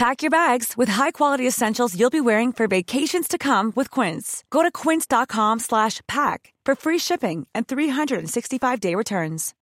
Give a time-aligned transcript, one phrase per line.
[0.00, 4.42] Pack your bags with high-quality essentials you'll be wearing for vacations to come with Quince.
[4.48, 9.52] Go to quince.com slash pack for free shipping and 365-day returns.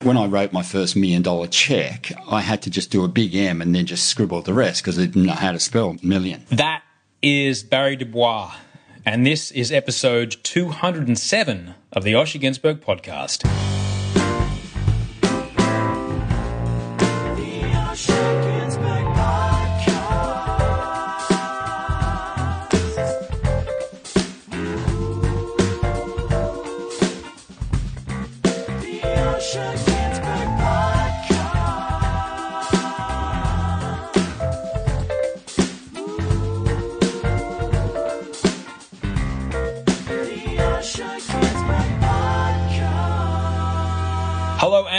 [0.00, 3.34] When I wrote my first million dollar check, I had to just do a big
[3.34, 6.46] M and then just scribble the rest because I didn't know how to spell million.
[6.48, 6.82] That
[7.20, 8.54] is Barry Dubois,
[9.04, 13.44] and this is episode 207 of the Osher Günsberg podcast.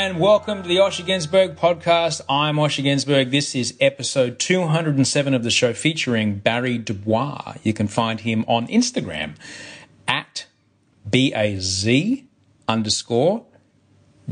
[0.02, 2.22] And welcome to the Osher Günsberg podcast.
[2.28, 3.30] I'm Osher Günsberg.
[3.30, 7.58] This is episode 207 of the show featuring Barry Dubois.
[7.62, 9.36] You can find him on Instagram
[10.08, 10.48] at
[11.08, 12.28] B-A-Z
[12.68, 13.46] underscore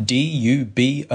[0.03, 1.11] D-U-B-O-I-S.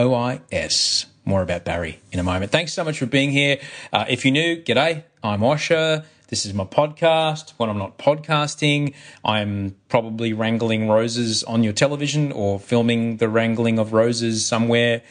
[1.24, 2.52] More about Barry in a moment.
[2.52, 3.58] Thanks so much for being here.
[3.92, 5.02] Uh, if you're new, g'day.
[5.24, 6.04] I'm Osher.
[6.34, 7.50] This is my podcast.
[7.58, 13.78] When I'm not podcasting, I'm probably wrangling roses on your television or filming the wrangling
[13.78, 15.02] of roses somewhere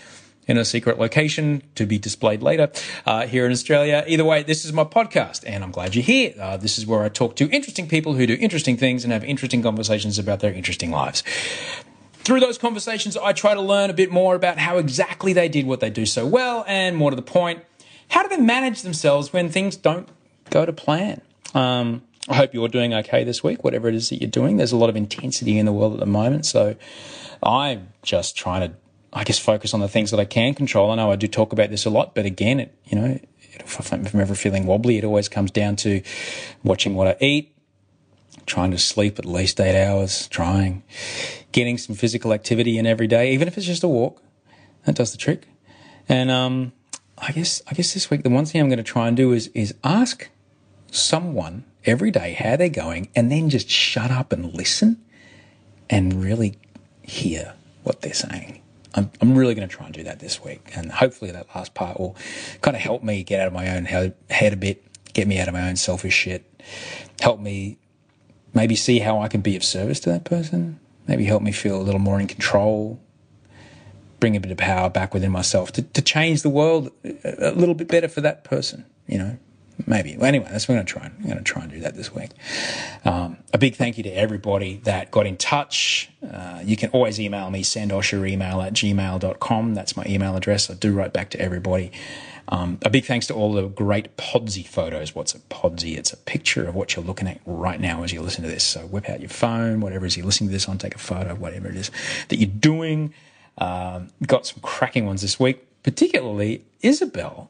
[0.48, 2.70] in a secret location to be displayed later
[3.06, 4.04] uh, here in Australia.
[4.06, 6.34] Either way, this is my podcast, and I'm glad you're here.
[6.38, 9.24] Uh, this is where I talk to interesting people who do interesting things and have
[9.24, 11.24] interesting conversations about their interesting lives.
[12.16, 15.68] Through those conversations, I try to learn a bit more about how exactly they did
[15.68, 17.64] what they do so well, and more to the point,
[18.10, 20.10] how do they manage themselves when things don't
[20.50, 21.22] go to plan.
[21.54, 24.58] Um, I hope you're doing okay this week, whatever it is that you're doing.
[24.58, 26.46] There's a lot of intensity in the world at the moment.
[26.46, 26.76] So
[27.42, 28.78] I'm just trying to,
[29.12, 30.92] I guess, focus on the things that I can control.
[30.92, 33.20] I know I do talk about this a lot, but again, it, you know,
[33.56, 36.02] if I'm ever feeling wobbly, it always comes down to
[36.64, 37.56] watching what I eat,
[38.46, 40.84] trying to sleep at least eight hours, trying,
[41.52, 44.22] getting some physical activity in every day, even if it's just a walk.
[44.86, 45.48] That does the trick.
[46.08, 46.72] And, um,
[47.18, 49.34] I guess, I guess this week, the one thing I'm going to try and do
[49.34, 50.30] is, is ask
[50.96, 55.04] someone every day how they're going and then just shut up and listen
[55.90, 56.58] and really
[57.02, 58.62] hear what they're saying.
[58.96, 60.72] I'm, I'm really going to try and do that this week.
[60.76, 62.16] And hopefully that last part will
[62.62, 64.84] kind of help me get out of my own head a bit,
[65.14, 66.46] get me out of my own selfish shit,
[67.20, 67.78] help me
[68.54, 71.76] maybe see how I can be of service to that person, maybe help me feel
[71.76, 73.00] a little more in control,
[74.20, 76.92] bring a bit of power back within myself to, to change the world
[77.24, 79.38] a little bit better for that person, you know,
[79.86, 80.16] maybe.
[80.18, 81.06] Well, anyway, that's what I'm going to try.
[81.06, 82.32] I'm going to try and do that this week.
[83.06, 86.10] Um, a big thank you to everybody that got in touch.
[86.28, 89.74] Uh, you can always email me, send us your email at gmail.com.
[89.74, 90.70] That's my email address.
[90.70, 91.92] I do write back to everybody.
[92.50, 95.16] Um, a big thanks to all the great Podsy photos.
[95.16, 95.98] What's a Podsy?
[95.98, 98.64] It's a picture of what you're looking at right now as you listen to this.
[98.64, 101.00] So whip out your phone, whatever it is you're listening to this on, take a
[101.00, 101.90] photo, whatever it is
[102.28, 103.14] that you're doing.
[103.58, 107.50] Um, got some cracking ones this week, particularly Isabel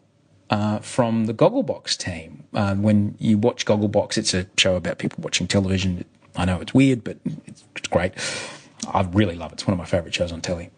[0.53, 2.43] uh, from the Gogglebox team.
[2.53, 6.05] Uh, when you watch Gogglebox, it's a show about people watching television.
[6.35, 8.13] I know it's weird, but it's, it's great.
[8.87, 9.55] I really love it.
[9.55, 10.69] It's one of my favourite shows on telly.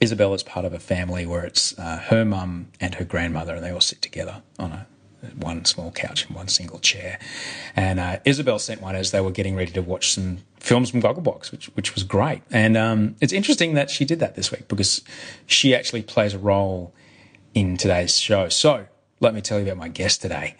[0.00, 3.64] Isabel is part of a family where it's uh, her mum and her grandmother, and
[3.64, 4.86] they all sit together on a
[5.36, 7.20] one small couch and one single chair.
[7.76, 11.02] And uh, Isabel sent one as they were getting ready to watch some films from
[11.02, 12.42] Gogglebox, which which was great.
[12.50, 15.02] And um, it's interesting that she did that this week because
[15.46, 16.92] she actually plays a role
[17.54, 18.48] in today's show.
[18.48, 18.86] So
[19.20, 20.56] let me tell you about my guest today.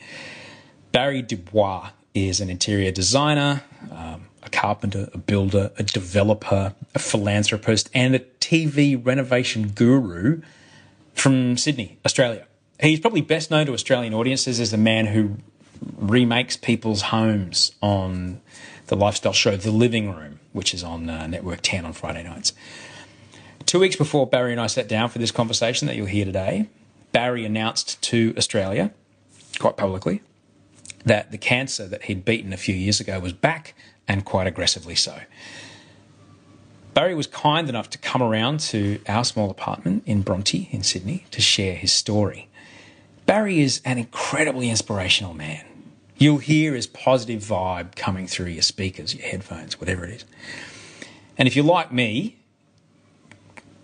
[0.92, 3.62] Barry Dubois is an interior designer,
[3.92, 10.40] um, a carpenter, a builder, a developer, a philanthropist, and a TV renovation guru
[11.14, 12.46] from Sydney, Australia.
[12.80, 15.36] He's probably best known to Australian audiences as the man who
[15.96, 18.40] remakes people's homes on
[18.86, 22.52] the lifestyle show The Living Room which is on uh, Network 10 on Friday nights.
[23.66, 26.68] Two weeks before Barry and I sat down for this conversation that you'll hear today,
[27.18, 28.92] Barry announced to Australia,
[29.58, 30.22] quite publicly,
[31.04, 33.74] that the cancer that he'd beaten a few years ago was back
[34.06, 35.22] and quite aggressively so.
[36.94, 41.24] Barry was kind enough to come around to our small apartment in Bronte in Sydney
[41.32, 42.48] to share his story.
[43.26, 45.64] Barry is an incredibly inspirational man.
[46.18, 50.24] You'll hear his positive vibe coming through your speakers, your headphones, whatever it is.
[51.36, 52.38] And if you're like me,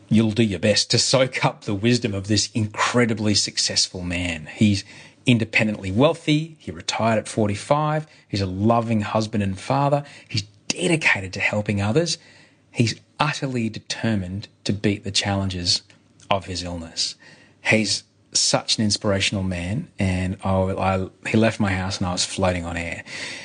[0.08, 4.48] you'll do your best to soak up the wisdom of this incredibly successful man.
[4.54, 4.84] He's
[5.26, 11.40] independently wealthy, he retired at 45, he's a loving husband and father, he's dedicated to
[11.40, 12.18] helping others,
[12.70, 15.82] he's utterly determined to beat the challenges
[16.30, 17.14] of his illness.
[17.62, 22.24] He's such an inspirational man, and I, I, he left my house and I was
[22.24, 23.04] floating on air.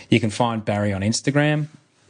[0.09, 1.67] You can find Barry on Instagram.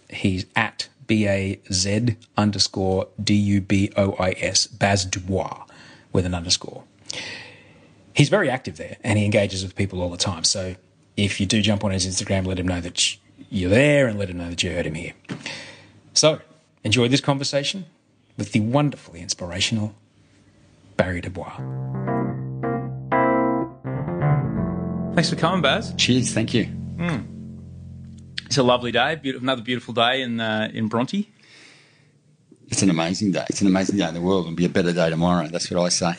[0.10, 5.65] He's at B A Z underscore D U B O I S, Baz Dubois,
[6.13, 6.83] with an underscore.
[8.13, 10.44] He's very active there and he engages with people all the time.
[10.44, 10.75] So
[11.17, 13.17] if you do jump on his Instagram, let him know that
[13.50, 15.13] you're there and let him know that you heard him here.
[16.13, 16.41] So
[16.83, 17.88] enjoy this conversation
[18.38, 19.95] with the wonderfully inspirational
[20.95, 21.56] Barry Dubois.
[25.15, 25.91] Thanks for coming, Baz.
[25.97, 26.65] Cheers, thank you.
[26.97, 27.38] Mm.
[28.50, 31.30] It's a lovely day, beautiful, another beautiful day in uh, in Bronte.
[32.68, 33.46] It's an amazing day.
[33.48, 34.46] It's an amazing day in the world.
[34.46, 35.48] It'll be a better day tomorrow.
[35.50, 36.16] That's what I say.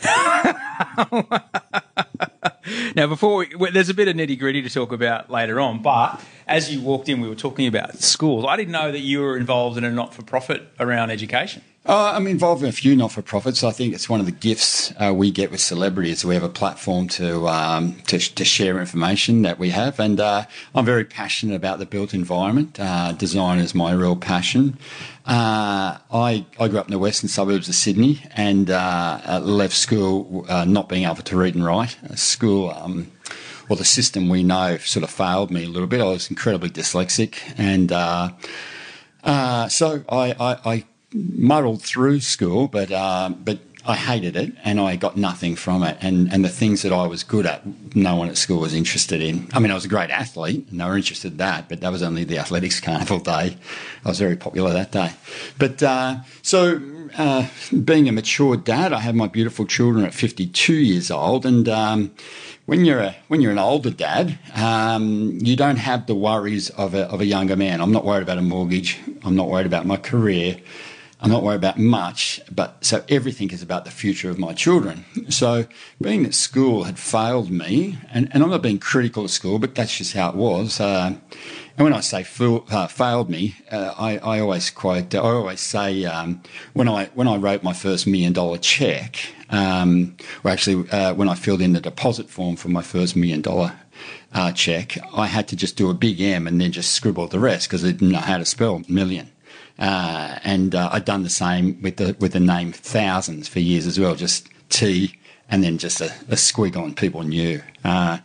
[2.95, 6.21] now, before we, there's a bit of nitty gritty to talk about later on, but
[6.51, 8.45] as you walked in, we were talking about schools.
[8.47, 11.63] I didn't know that you were involved in a not for profit around education.
[11.87, 13.65] Uh, I'm involved in a few not for profits.
[13.65, 16.25] I think it's one of the gifts uh, we get with celebrities.
[16.25, 20.45] We have a platform to, um, to, to share information that we have, and uh,
[20.75, 22.79] I'm very passionate about the built environment.
[22.79, 24.77] Uh, design is my real passion.
[25.25, 30.45] Uh, I I grew up in the western suburbs of Sydney and uh, left school
[30.67, 31.97] not being able to read and write.
[32.17, 32.71] School.
[32.71, 33.13] Um,
[33.71, 36.01] well, the system we know sort of failed me a little bit.
[36.01, 38.31] I was incredibly dyslexic, and uh,
[39.23, 40.85] uh, so I, I, I,
[41.15, 45.97] muddled through school, but uh, but I hated it and I got nothing from it.
[46.01, 47.63] And, and the things that I was good at,
[47.97, 49.49] no one at school was interested in.
[49.53, 51.91] I mean, I was a great athlete and they were interested in that, but that
[51.91, 53.57] was only the athletics carnival day.
[54.05, 55.13] I was very popular that day.
[55.59, 56.81] But uh, so,
[57.17, 57.49] uh,
[57.85, 61.45] being a mature dad, I had my beautiful children at 52 years old.
[61.47, 62.13] And um,
[62.71, 66.95] when you're a, when you're an older dad, um, you don't have the worries of
[66.95, 67.81] a, of a younger man.
[67.81, 68.97] I'm not worried about a mortgage.
[69.25, 70.57] I'm not worried about my career.
[71.21, 75.05] I'm not worried about much, but so everything is about the future of my children.
[75.31, 75.67] So
[76.01, 79.75] being that school had failed me, and, and I'm not being critical of school, but
[79.75, 80.79] that's just how it was.
[80.79, 81.17] Uh,
[81.81, 85.61] and when I say fool, uh, failed me, uh, I, I, always quote, I always
[85.61, 86.43] say um,
[86.75, 89.17] when I when I wrote my first million dollar check,
[89.49, 93.41] um, or actually uh, when I filled in the deposit form for my first million
[93.41, 93.73] dollar
[94.35, 97.39] uh, check, I had to just do a big M and then just scribble the
[97.39, 99.31] rest because I didn't know how to spell million.
[99.79, 103.87] Uh, and uh, I'd done the same with the with the name thousands for years
[103.87, 105.19] as well, just T
[105.51, 107.61] and then just a, a squiggle and people knew.
[107.85, 108.19] Uh,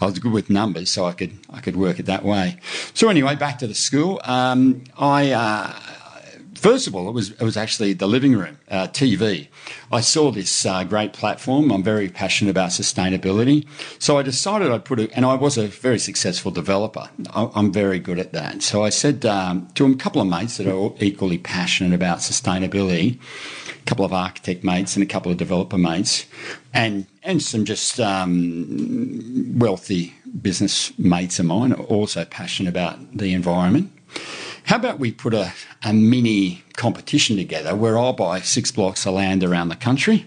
[0.00, 2.58] I was good with numbers, so I could I could work it that way.
[2.94, 4.20] So anyway, back to the school.
[4.24, 5.78] Um, I uh,
[6.60, 9.48] First of all, it was it was actually the living room uh, TV.
[9.90, 11.72] I saw this uh, great platform.
[11.72, 13.66] I'm very passionate about sustainability,
[13.98, 15.10] so I decided I'd put it.
[15.14, 17.08] And I was a very successful developer.
[17.32, 18.62] I'm very good at that.
[18.62, 23.18] So I said um, to a couple of mates that are equally passionate about sustainability,
[23.70, 26.26] a couple of architect mates and a couple of developer mates,
[26.74, 33.90] and and some just um, wealthy business mates of mine, also passionate about the environment.
[34.70, 39.14] How about we put a, a mini competition together where I'll buy six blocks of
[39.14, 40.26] land around the country,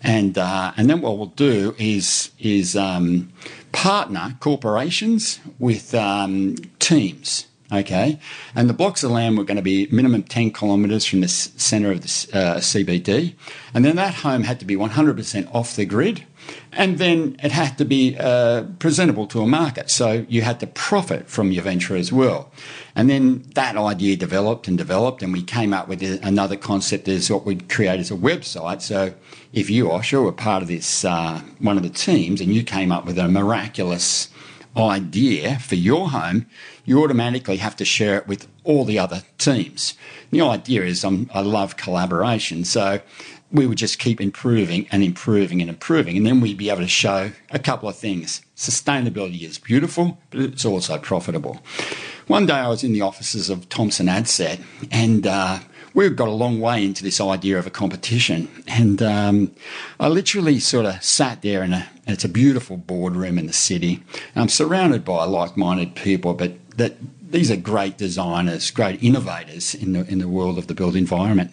[0.00, 3.32] and uh, and then what we'll do is is um,
[3.72, 7.48] partner corporations with um, teams.
[7.72, 8.20] Okay,
[8.54, 11.90] and the blocks of land were going to be minimum 10 kilometres from the centre
[11.90, 13.34] of the uh, CBD,
[13.74, 16.24] and then that home had to be 100% off the grid
[16.72, 19.90] and then it had to be uh, presentable to a market.
[19.90, 22.50] So you had to profit from your venture as well.
[22.96, 27.30] And then that idea developed and developed, and we came up with another concept as
[27.30, 28.82] what we'd create as a website.
[28.82, 29.14] So
[29.52, 32.90] if you, Osher, were part of this, uh, one of the teams, and you came
[32.90, 34.28] up with a miraculous
[34.76, 36.46] idea for your home,
[36.84, 39.94] you automatically have to share it with all the other teams.
[40.30, 42.64] The idea is um, I love collaboration.
[42.64, 43.00] So
[43.52, 46.16] we would just keep improving and improving and improving.
[46.16, 48.42] And then we'd be able to show a couple of things.
[48.56, 51.60] Sustainability is beautiful, but it's also profitable.
[52.26, 54.60] one day I was in the offices of Thomson Adsett
[54.90, 55.60] and uh,
[55.94, 58.48] we've got a long way into this idea of a competition.
[58.66, 59.52] And um,
[60.00, 64.02] I literally sort of sat there in a, it's a beautiful boardroom in the city.
[64.34, 66.96] I'm surrounded by like-minded people, but that
[67.30, 71.52] these are great designers, great innovators in the in the world of the built environment.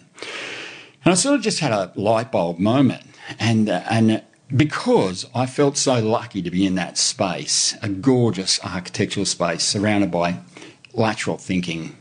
[1.04, 3.02] And I sort of just had a light bulb moment,
[3.40, 4.22] and uh, and
[4.54, 10.10] because I felt so lucky to be in that space, a gorgeous architectural space surrounded
[10.10, 10.38] by
[10.92, 11.96] lateral thinking,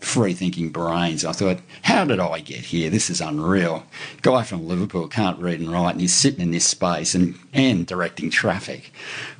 [0.00, 1.24] free thinking brains.
[1.24, 2.90] I thought, how did I get here?
[2.90, 3.84] This is unreal.
[4.22, 7.86] Guy from Liverpool can't read and write, and he's sitting in this space and, and
[7.86, 8.90] directing traffic.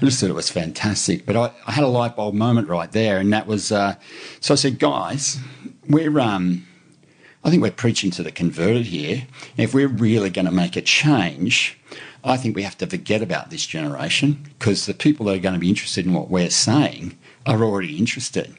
[0.00, 1.26] I just thought it was fantastic.
[1.26, 3.96] But I, I had a light bulb moment right there, and that was uh,
[4.40, 5.40] so I said, guys,
[5.88, 6.20] we're.
[6.20, 6.68] Um,
[7.44, 9.26] I think we're preaching to the converted here.
[9.56, 11.78] If we're really going to make a change,
[12.22, 15.54] I think we have to forget about this generation because the people that are going
[15.54, 18.54] to be interested in what we're saying are already interested.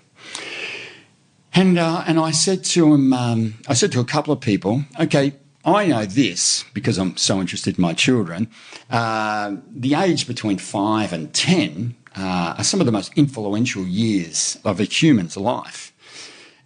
[1.54, 4.84] And uh, and I said to him, um, I said to a couple of people,
[5.00, 8.50] okay, I know this because I'm so interested in my children.
[8.90, 14.58] Uh, the age between five and ten uh, are some of the most influential years
[14.66, 15.93] of a human's life.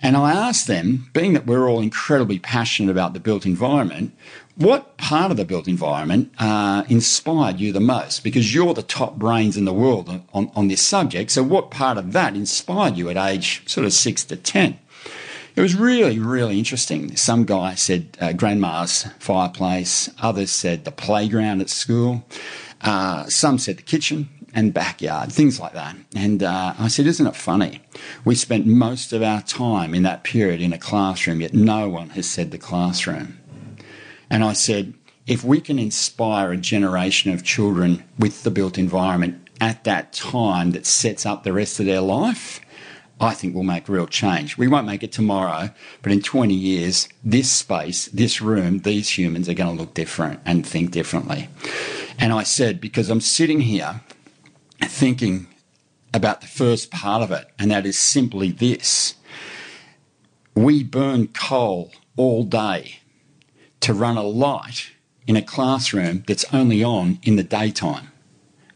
[0.01, 4.15] And I asked them, being that we're all incredibly passionate about the built environment,
[4.55, 8.23] what part of the built environment uh, inspired you the most?
[8.23, 11.31] Because you're the top brains in the world on, on this subject.
[11.31, 14.79] So, what part of that inspired you at age sort of six to 10?
[15.55, 17.15] It was really, really interesting.
[17.15, 22.23] Some guy said uh, grandma's fireplace, others said the playground at school,
[22.81, 25.95] uh, some said the kitchen and backyard, things like that.
[26.15, 27.81] And uh, I said, Isn't it funny?
[28.25, 32.09] We spent most of our time in that period in a classroom, yet no one
[32.11, 33.39] has said the classroom.
[34.29, 34.93] And I said,
[35.27, 40.71] if we can inspire a generation of children with the built environment at that time
[40.71, 42.61] that sets up the rest of their life,
[43.19, 44.57] I think we'll make real change.
[44.57, 49.49] We won't make it tomorrow, but in 20 years, this space, this room, these humans
[49.49, 51.49] are going to look different and think differently.
[52.19, 54.01] And I said, because I'm sitting here
[54.81, 55.47] thinking
[56.13, 59.15] about the first part of it, and that is simply this
[60.57, 62.99] we burn coal all day
[63.79, 64.91] to run a light
[65.27, 68.11] in a classroom that's only on in the daytime.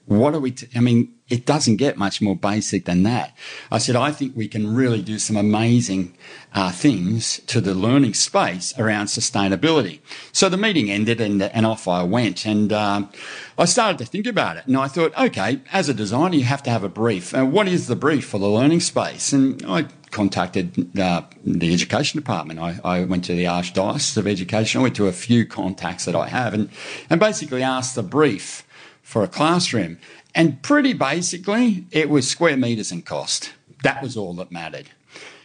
[0.05, 3.35] What are we, t- I mean, it doesn't get much more basic than that.
[3.71, 6.13] I said, I think we can really do some amazing
[6.53, 9.99] uh, things to the learning space around sustainability.
[10.33, 12.45] So the meeting ended and, and off I went.
[12.45, 13.09] And um,
[13.57, 14.67] I started to think about it.
[14.67, 17.33] And I thought, okay, as a designer, you have to have a brief.
[17.33, 19.31] Uh, what is the brief for the learning space?
[19.31, 22.59] And I contacted uh, the education department.
[22.59, 24.79] I, I, went to the Archdiocese of Education.
[24.79, 26.69] I went to a few contacts that I have and,
[27.09, 28.67] and basically asked the brief
[29.01, 29.97] for a classroom.
[30.33, 33.53] And pretty basically, it was square metres and cost.
[33.83, 34.89] That was all that mattered.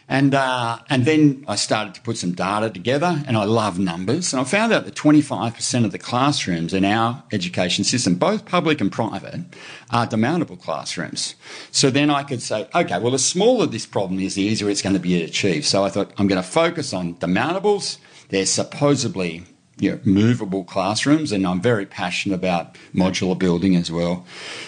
[0.09, 4.31] And, uh, and then I started to put some data together, and I love numbers.
[4.31, 8.79] And I found out that 25% of the classrooms in our education system, both public
[8.79, 9.41] and private,
[9.91, 11.35] are demountable classrooms.
[11.71, 14.81] So then I could say, okay, well, the smaller this problem is, the easier it's
[14.81, 15.65] going to be achieved.
[15.65, 17.97] So I thought, I'm going to focus on demountables.
[18.29, 19.43] They're supposedly
[19.79, 24.25] you know, movable classrooms, and I'm very passionate about modular building as well.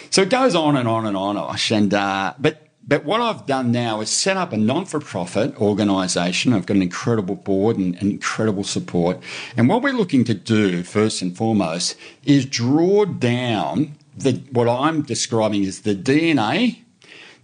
[0.10, 1.58] So it goes on and on and on.
[1.72, 6.54] And uh, but but what I've done now is set up a non-for-profit organisation.
[6.54, 9.20] I've got an incredible board and, and incredible support.
[9.56, 15.04] And what we're looking to do, first and foremost, is draw down the what I'm
[15.04, 16.80] describing as the DNA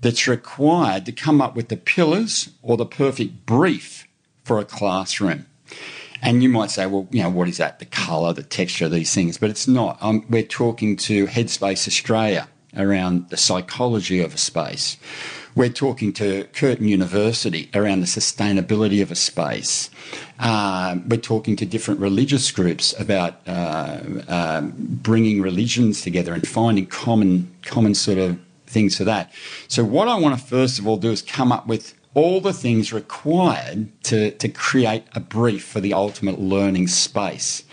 [0.01, 4.07] that's required to come up with the pillars or the perfect brief
[4.43, 5.45] for a classroom.
[6.21, 7.79] And you might say, well, you know, what is that?
[7.79, 9.37] The colour, the texture of these things.
[9.37, 9.97] But it's not.
[10.01, 14.97] Um, we're talking to Headspace Australia around the psychology of a space.
[15.55, 19.89] We're talking to Curtin University around the sustainability of a space.
[20.37, 26.87] Uh, we're talking to different religious groups about uh, uh, bringing religions together and finding
[26.87, 29.31] common, common sort of things for that.
[29.69, 32.53] So, what I want to first of all do is come up with all the
[32.53, 37.63] things required to, to create a brief for the ultimate learning space.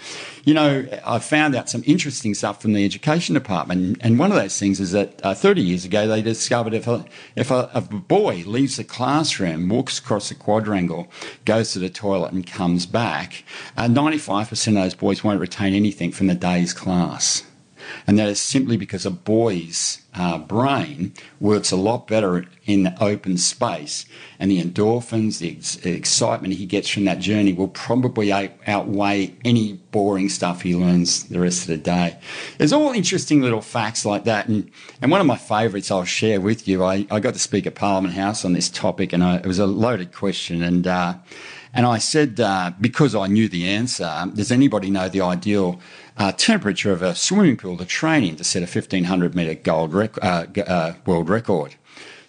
[0.44, 4.36] You know, I found out some interesting stuff from the education department, and one of
[4.36, 7.04] those things is that uh, 30 years ago they discovered if a,
[7.36, 11.06] if a, a boy leaves the classroom, walks across the quadrangle,
[11.44, 13.44] goes to the toilet, and comes back,
[13.76, 17.44] uh, 95% of those boys won't retain anything from the day's class.
[18.06, 23.38] And that is simply because a boy's uh, brain works a lot better in open
[23.38, 24.04] space,
[24.38, 29.34] and the endorphins, the ex- excitement he gets from that journey will probably out- outweigh
[29.44, 32.18] any boring stuff he learns the rest of the day.
[32.58, 34.70] There's all interesting little facts like that, and,
[35.00, 36.84] and one of my favourites I'll share with you.
[36.84, 39.58] I, I got to speak at Parliament House on this topic, and I, it was
[39.58, 41.14] a loaded question, and uh,
[41.74, 45.80] and I said, uh, because I knew the answer, does anybody know the ideal
[46.16, 49.92] uh, temperature of a swimming pool to train in to set a 1500 metre gold
[49.92, 51.74] rec- uh, uh, world record?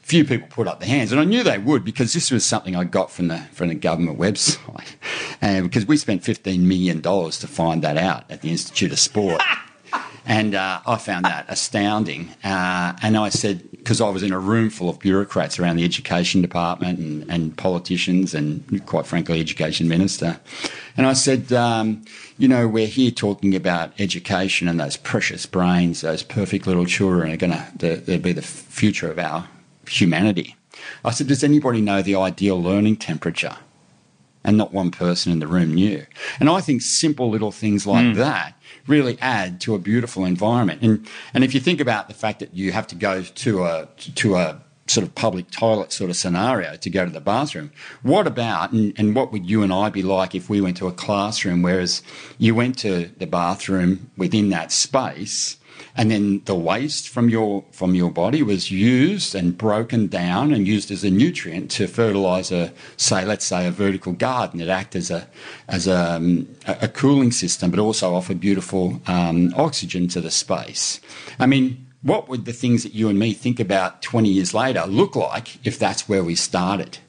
[0.02, 2.76] Few people put up their hands, and I knew they would because this was something
[2.76, 4.96] I got from the from the government website,
[5.42, 9.00] and because we spent 15 million dollars to find that out at the Institute of
[9.00, 9.42] Sport.
[10.26, 12.30] And uh, I found that astounding.
[12.44, 15.84] Uh, and I said, because I was in a room full of bureaucrats around the
[15.84, 20.40] education department and, and politicians and, quite frankly, education minister.
[20.96, 22.04] And I said, um,
[22.38, 27.32] you know, we're here talking about education and those precious brains, those perfect little children
[27.32, 29.48] are going to be the future of our
[29.88, 30.56] humanity.
[31.06, 33.58] I said, does anybody know the ideal learning temperature?
[34.46, 36.06] And not one person in the room knew.
[36.38, 38.16] And I think simple little things like mm.
[38.16, 40.82] that really add to a beautiful environment.
[40.82, 43.88] And and if you think about the fact that you have to go to a
[44.16, 47.72] to a sort of public toilet sort of scenario to go to the bathroom.
[48.02, 50.88] What about, and, and, what would you and I be like if we went to
[50.88, 52.02] a classroom, whereas
[52.38, 55.58] you went to the bathroom within that space
[55.96, 60.68] and then the waste from your from your body was used and broken down and
[60.68, 64.96] used as a nutrient to fertilize a say let's say a vertical garden it act
[64.96, 65.28] as a
[65.68, 71.00] as a, um, a cooling system but also offer beautiful um, oxygen to the space
[71.40, 74.86] i mean what would the things that you and me think about 20 years later
[74.86, 77.00] look like if that's where we started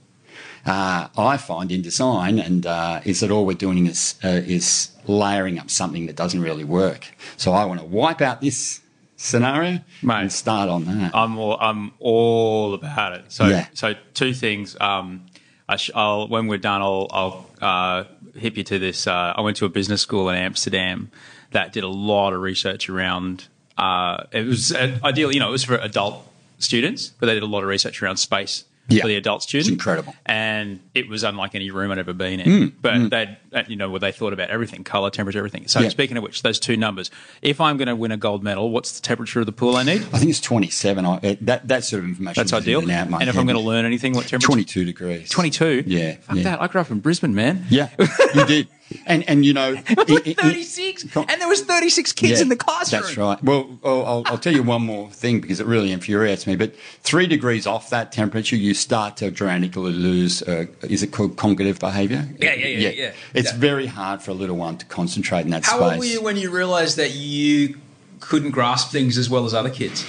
[0.66, 4.90] uh, I find in design, and uh, is that all we're doing is uh, is
[5.06, 7.14] layering up something that doesn't really work.
[7.36, 8.80] So I want to wipe out this
[9.16, 11.14] scenario Mate, and start on that.
[11.14, 13.24] I'm all, I'm all about it.
[13.28, 13.66] So yeah.
[13.74, 14.76] so two things.
[14.80, 15.26] Um,
[15.68, 19.06] I will when we're done, I'll, I'll uh, hip you to this.
[19.06, 21.10] Uh, I went to a business school in Amsterdam
[21.50, 23.48] that did a lot of research around.
[23.76, 26.26] Uh, it was uh, ideal, you know, it was for adult
[26.58, 29.02] students, but they did a lot of research around space yeah.
[29.02, 29.68] for the adult students.
[29.68, 30.14] It's incredible.
[30.26, 32.46] And it was unlike any room I'd ever been in.
[32.46, 33.10] Mm, but mm.
[33.10, 33.34] they uh,
[33.68, 35.66] you know, where they thought about everything, color, temperature, everything.
[35.68, 35.88] So yeah.
[35.88, 37.10] speaking of which, those two numbers,
[37.42, 39.82] if I'm going to win a gold medal, what's the temperature of the pool I
[39.82, 40.02] need?
[40.12, 41.04] I think it's 27.
[41.04, 42.40] I, that, that sort of information.
[42.40, 42.80] That's ideal.
[42.80, 43.28] and head.
[43.28, 44.46] if I'm going to learn anything, what temperature?
[44.46, 45.30] 22 degrees.
[45.30, 45.84] 22?
[45.86, 46.16] Yeah.
[46.16, 46.42] Fuck yeah.
[46.44, 46.62] that.
[46.62, 47.64] I grew up in Brisbane, man.
[47.68, 47.90] Yeah,
[48.34, 48.68] you did.
[49.06, 52.48] And and you know, like 36, it, it, and there was 36 kids yeah, in
[52.48, 53.02] the classroom.
[53.02, 53.42] That's right.
[53.42, 56.54] Well, I'll, I'll, tell you one more thing because it really infuriates me.
[56.54, 60.42] But three degrees off that temperature, you start to dramatically lose.
[60.42, 62.28] Uh, is it called cognitive behaviour?
[62.38, 62.90] Yeah, yeah, yeah, yeah.
[62.90, 63.12] yeah.
[63.44, 63.58] It's yeah.
[63.58, 65.80] very hard for a little one to concentrate in that How space.
[65.80, 67.78] How old were you when you realised that you
[68.20, 70.06] couldn't grasp things as well as other kids?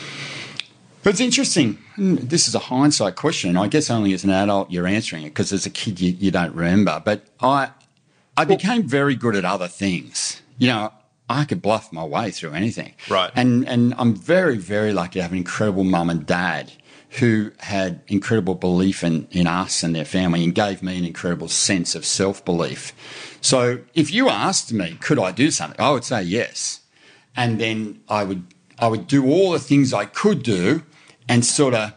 [1.04, 1.78] But it's interesting.
[1.96, 3.58] Hmm, this is a hindsight question.
[3.58, 6.32] I guess only as an adult you're answering it because as a kid you, you
[6.32, 7.02] don't remember.
[7.04, 7.72] But I,
[8.38, 10.42] I became very good at other things.
[10.58, 10.94] You know,
[11.30, 12.94] I could bluff my way through anything.
[13.10, 13.32] Right.
[13.36, 16.72] And and I'm very very lucky to have an incredible mum and dad
[17.20, 21.48] who had incredible belief in in us and their family and gave me an incredible
[21.48, 22.94] sense of self belief.
[23.42, 25.80] So if you asked me, could I do something?
[25.80, 26.82] I would say yes,
[27.36, 28.44] and then I would
[28.78, 30.84] I would do all the things I could do,
[31.28, 31.94] and sort of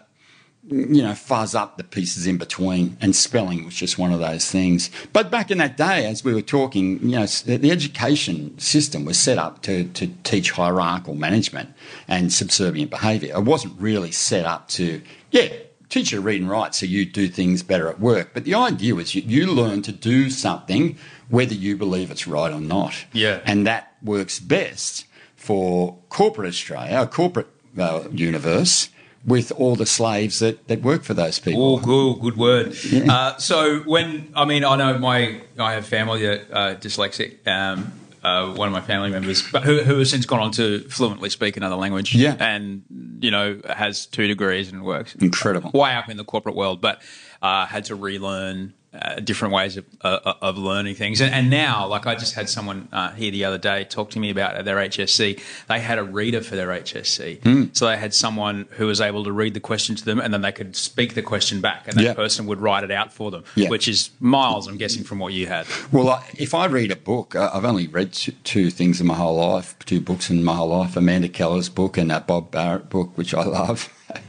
[0.71, 4.51] you know, fuzz up the pieces in between, and spelling was just one of those
[4.51, 4.91] things.
[5.13, 9.19] But back in that day, as we were talking, you know, the education system was
[9.19, 11.71] set up to, to teach hierarchical management
[12.07, 13.35] and subservient behaviour.
[13.35, 15.01] It wasn't really set up to,
[15.31, 15.49] yeah,
[15.89, 18.31] teach you to read and write so you do things better at work.
[18.35, 20.99] But the idea was you, you learn to do something
[21.31, 22.95] whether you believe it's right or not.
[23.13, 23.41] Yeah.
[23.45, 28.91] And that works best for corporate Australia, a corporate uh, universe
[29.25, 31.63] with all the slaves that, that work for those people.
[31.63, 32.75] Oh, good, good word.
[32.85, 33.13] Yeah.
[33.13, 37.47] Uh, so when I mean, I know my I have family that uh, dyslexic.
[37.47, 40.81] Um, uh, one of my family members, but who, who has since gone on to
[40.89, 42.37] fluently speak another language, yeah.
[42.41, 42.83] and
[43.21, 47.01] you know has two degrees and works incredible way up in the corporate world, but
[47.43, 51.21] uh, had to relearn uh, different ways of, uh, of learning things.
[51.21, 54.19] And, and, now, like I just had someone uh, here the other day talk to
[54.19, 55.41] me about their HSC.
[55.69, 57.41] They had a reader for their HSC.
[57.41, 57.77] Mm.
[57.77, 60.41] So they had someone who was able to read the question to them and then
[60.41, 62.15] they could speak the question back and that yeah.
[62.15, 63.69] person would write it out for them, yeah.
[63.69, 65.67] which is miles, I'm guessing, from what you had.
[65.93, 69.79] Well, if I read a book, I've only read two things in my whole life,
[69.81, 73.35] two books in my whole life Amanda Keller's book and that Bob Barrett book, which
[73.35, 73.93] I love.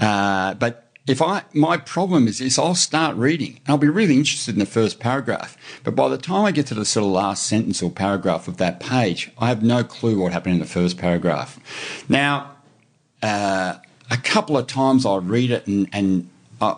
[0.00, 4.16] Uh, but if I my problem is this, I'll start reading and I'll be really
[4.16, 7.12] interested in the first paragraph, but by the time I get to the sort of
[7.12, 10.66] last sentence or paragraph of that page, I have no clue what happened in the
[10.66, 11.58] first paragraph.
[12.08, 12.56] Now,
[13.22, 13.76] uh,
[14.10, 16.28] a couple of times I read it and and.
[16.60, 16.76] I,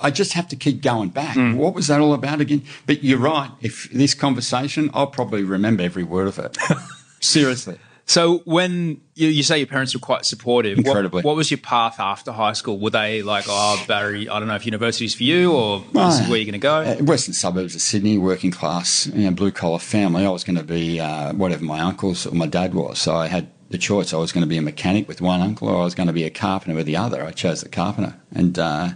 [0.00, 1.34] I just have to keep going back.
[1.34, 1.54] Hmm.
[1.56, 2.62] What was that all about again?
[2.86, 3.50] But you're right.
[3.60, 6.56] If this conversation, I'll probably remember every word of it.
[7.20, 7.78] Seriously.
[8.04, 11.22] So when you, you say your parents were quite supportive, what- Incredibly.
[11.22, 12.78] What, was your path after high school?
[12.78, 16.28] Were they like, oh, Barry, I don't know if university's for you or this is
[16.28, 16.76] where you're going to go?
[16.82, 20.26] Uh, Western suburbs of Sydney, working class, you know, blue collar family.
[20.26, 22.98] I was going to be uh, whatever my uncles or my dad was.
[23.00, 24.12] So I had the choice.
[24.12, 26.12] I was going to be a mechanic with one uncle, or I was going to
[26.12, 27.24] be a carpenter with the other.
[27.24, 28.90] I chose the carpenter, and uh,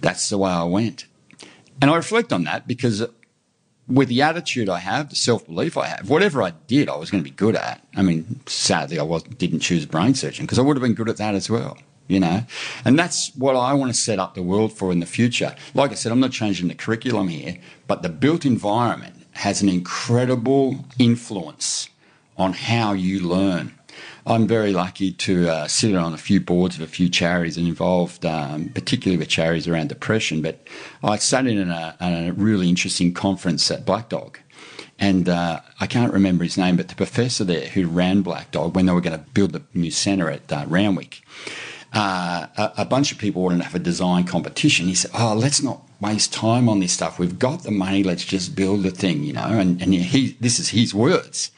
[0.00, 1.06] that's the way I went.
[1.82, 3.04] And I reflect on that because
[3.86, 7.10] with the attitude I have, the self belief I have, whatever I did, I was
[7.10, 7.86] going to be good at.
[7.96, 11.08] I mean, sadly, I was, didn't choose brain surgeon because I would have been good
[11.08, 11.78] at that as well.
[12.06, 12.42] You know,
[12.84, 15.56] and that's what I want to set up the world for in the future.
[15.72, 19.70] Like I said, I'm not changing the curriculum here, but the built environment has an
[19.70, 21.88] incredible influence
[22.36, 23.72] on how you learn.
[24.26, 27.68] I'm very lucky to uh, sit on a few boards of a few charities and
[27.68, 30.40] involved, um, particularly with charities around depression.
[30.40, 30.66] But
[31.02, 34.38] I sat in a, a really interesting conference at Black Dog.
[34.98, 38.74] And uh, I can't remember his name, but the professor there who ran Black Dog
[38.74, 41.20] when they were going to build the new centre at uh, Randwick,
[41.92, 44.86] uh, a, a bunch of people wanted to have a design competition.
[44.86, 47.18] He said, "Oh, let's not waste time on this stuff.
[47.18, 48.02] We've got the money.
[48.02, 51.50] Let's just build the thing, you know." And and he, this is his words.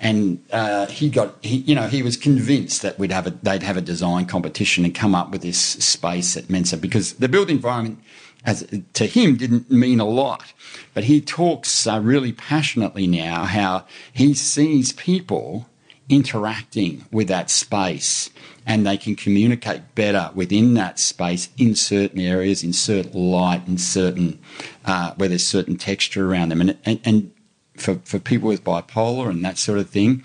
[0.00, 3.62] And uh, he got, he, you know, he was convinced that we'd have a, they'd
[3.62, 7.50] have a design competition and come up with this space at Mensa because the built
[7.50, 7.98] environment,
[8.44, 10.52] as to him, didn't mean a lot.
[10.94, 15.66] But he talks uh, really passionately now how he sees people
[16.08, 18.30] interacting with that space
[18.68, 23.78] and they can communicate better within that space in certain areas, in certain light, in
[23.78, 24.38] certain
[24.84, 27.32] uh, where there's certain texture around them, and and, and
[27.78, 30.22] for, for people with bipolar and that sort of thing,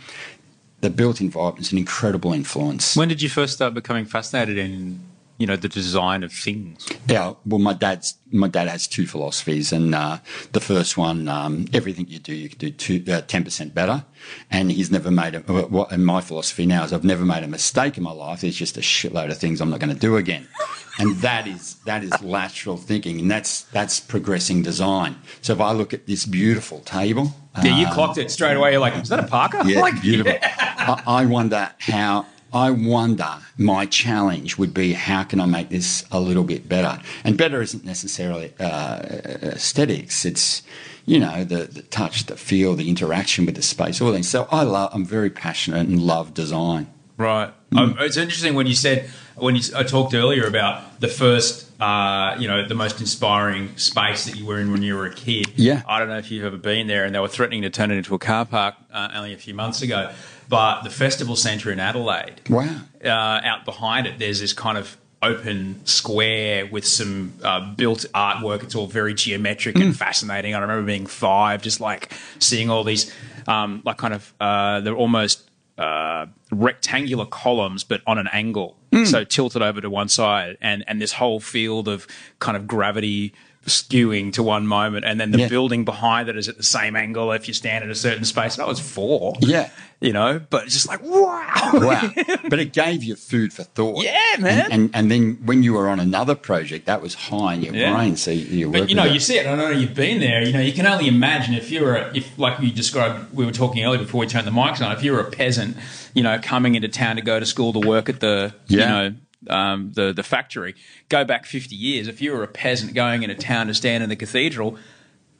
[0.81, 2.95] the built environment is an incredible influence.
[2.95, 4.99] When did you first start becoming fascinated in,
[5.43, 6.87] you know, the design of things?
[7.05, 10.19] Yeah, well, my dad's my dad has two philosophies, and uh,
[10.53, 14.05] the first one, um, everything you do, you can do ten percent better,
[14.49, 15.39] and he's never made a.
[15.41, 18.39] What, and my philosophy now is I've never made a mistake in my life.
[18.39, 20.47] There's just a shitload of things I'm not going to do again,
[20.97, 25.17] and that is that is lateral thinking, and that's that's progressing design.
[25.41, 28.71] So if I look at this beautiful table, Yeah, you clocked it straight away.
[28.71, 29.59] You're like, is that a Parker?
[29.65, 30.39] yeah, like, beautiful.
[30.41, 32.27] I, I wonder how.
[32.53, 37.01] I wonder my challenge would be how can I make this a little bit better?
[37.23, 38.99] And better isn't necessarily uh,
[39.41, 40.23] aesthetics.
[40.23, 40.61] It's
[41.05, 44.29] you know the, the touch, the feel, the interaction with the space, all things.
[44.29, 44.91] So I love.
[44.93, 46.87] I'm very passionate and love design.
[47.17, 47.51] Right.
[47.75, 52.35] Um, it's interesting when you said when you, I talked earlier about the first, uh,
[52.39, 55.47] you know, the most inspiring space that you were in when you were a kid.
[55.55, 55.81] Yeah.
[55.87, 57.97] I don't know if you've ever been there, and they were threatening to turn it
[57.97, 60.11] into a car park uh, only a few months ago.
[60.49, 62.81] But the festival centre in Adelaide, Wow.
[63.03, 68.61] uh, out behind it, there's this kind of open square with some uh, built artwork.
[68.63, 70.53] It's all very geometric and fascinating.
[70.53, 73.13] I remember being five, just like seeing all these,
[73.47, 79.23] um, like kind of, uh, they're almost uh, rectangular columns, but on an angle, so
[79.23, 82.05] tilted over to one side, and and this whole field of
[82.37, 83.33] kind of gravity
[83.65, 85.47] skewing to one moment, and then the Yeah.
[85.47, 88.55] building behind it is at the same angle if you stand at a certain space.
[88.55, 89.69] And I was four, Yeah.
[90.01, 92.11] you know, but it's just like wow, Wow.
[92.49, 94.03] but it gave you food for thought.
[94.03, 94.59] Yeah, man.
[94.65, 97.73] And, and and then when you were on another project, that was high in your
[97.75, 97.93] Yeah.
[97.93, 98.15] brain.
[98.17, 99.47] So you, But you know, you see it.
[99.47, 100.43] I know you've been there.
[100.43, 103.45] You know, you can only imagine if you were, a, if like you described, we
[103.45, 104.91] were talking earlier before we turned the mics on.
[104.91, 105.77] If you were a peasant,
[106.13, 108.79] you know, coming into town to go to school to work at the, Yeah.
[108.79, 109.15] you know,
[109.49, 110.75] um, the the factory.
[111.09, 112.07] Go back fifty years.
[112.07, 114.77] If you were a peasant going in a town to stand in the cathedral.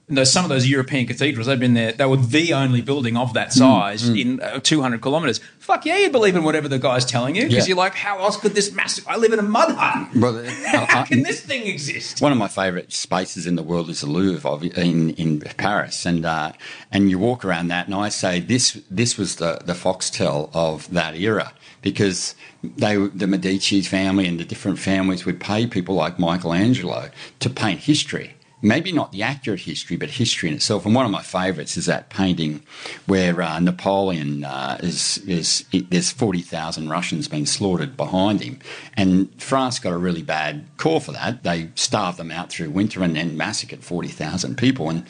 [0.10, 1.94] those- some of those European cathedrals, they've been there.
[1.94, 5.40] They were the only building of Mm, that size in uh, 200 kilometres.
[5.60, 7.70] Fuck yeah, you believe in whatever the guy's telling you because Yeah.
[7.70, 9.06] you're like, how else could this massive?
[9.08, 10.10] I live in a mud hut.
[10.14, 10.44] Uh,
[10.88, 12.22] How I- can this thing exist?
[12.22, 16.06] One of my favourite spaces in the world is the Louvre of, in in Paris,
[16.06, 16.52] and uh,
[16.92, 20.92] and you walk around that, and I say this this was the the foxtel of
[20.92, 26.18] that era because they the Medici family and the different families would pay people like
[26.18, 28.34] Michelangelo to paint history.
[28.66, 30.86] Maybe not the accurate history, but history in itself.
[30.86, 32.64] And one of my favourites is that painting
[33.06, 38.60] where uh, Napoleon uh, is is it, there's forty thousand Russians being slaughtered behind him,
[38.96, 41.44] and France got a really bad call for that.
[41.44, 44.90] They starved them out through winter and then massacred forty thousand people.
[44.90, 45.06] And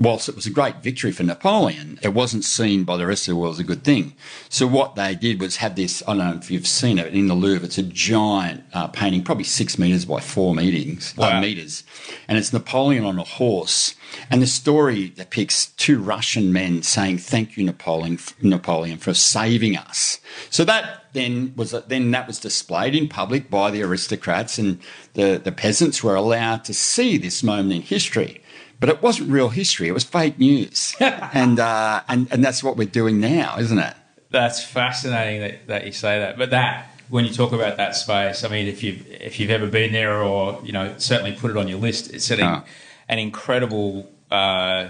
[0.00, 3.32] whilst it was a great victory for Napoleon, it wasn't seen by the rest of
[3.32, 4.14] the world as a good thing.
[4.48, 7.26] So what they did was have this, I don't know if you've seen it in
[7.26, 11.82] the Louvre, it's a giant uh, painting, probably six metres by four meetings, uh, metres.
[12.28, 13.94] And it's Napoleon on a horse.
[14.30, 20.20] And the story depicts two Russian men saying, thank you, Napoleon, Napoleon for saving us.
[20.48, 24.78] So that then was, then that was displayed in public by the aristocrats and
[25.14, 28.42] the, the peasants were allowed to see this moment in history.
[28.80, 32.76] But it wasn't real history; it was fake news, and uh, and and that's what
[32.76, 33.94] we're doing now, isn't it?
[34.30, 36.38] That's fascinating that, that you say that.
[36.38, 39.66] But that when you talk about that space, I mean, if you if you've ever
[39.66, 42.12] been there, or you know, certainly put it on your list.
[42.14, 42.64] It's an, Ah.
[43.08, 44.88] an incredible, uh,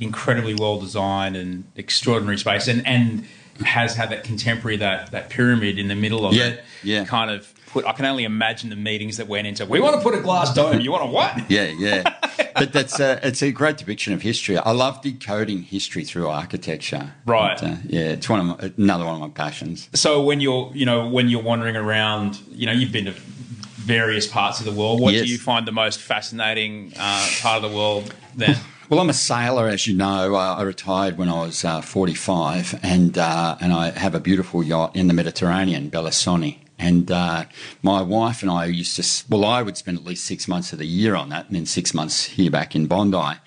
[0.00, 3.26] incredibly well designed and extraordinary space, and and
[3.64, 6.64] has had that contemporary that that pyramid in the middle of Yeah, it.
[6.82, 7.04] yeah.
[7.04, 7.84] Kind of put.
[7.86, 9.64] I can only imagine the meetings that went into.
[9.66, 10.80] We want to put a glass dome.
[10.80, 11.38] You want a what?
[11.50, 12.14] Yeah, yeah.
[12.54, 14.56] but that's a, it's a great depiction of history.
[14.58, 17.12] I love decoding history through architecture.
[17.26, 17.60] Right.
[17.62, 19.88] Uh, yeah, it's one of my, another one of my passions.
[19.94, 24.26] So when you're, you know, when you're wandering around, you know, you've been to various
[24.26, 25.00] parts of the world.
[25.00, 25.24] What Yes.
[25.26, 28.14] do you find the most fascinating uh, part of the world?
[28.36, 28.56] Then,
[28.90, 30.34] Well, I'm a sailor, as you know.
[30.34, 34.96] I retired when I was uh, 45, and uh, and I have a beautiful yacht
[34.96, 36.58] in the Mediterranean, Belisoni.
[36.80, 37.44] And uh,
[37.82, 40.78] my wife and I used to, well, I would spend at least six months of
[40.78, 43.38] the year on that, and then six months here back in Bondi.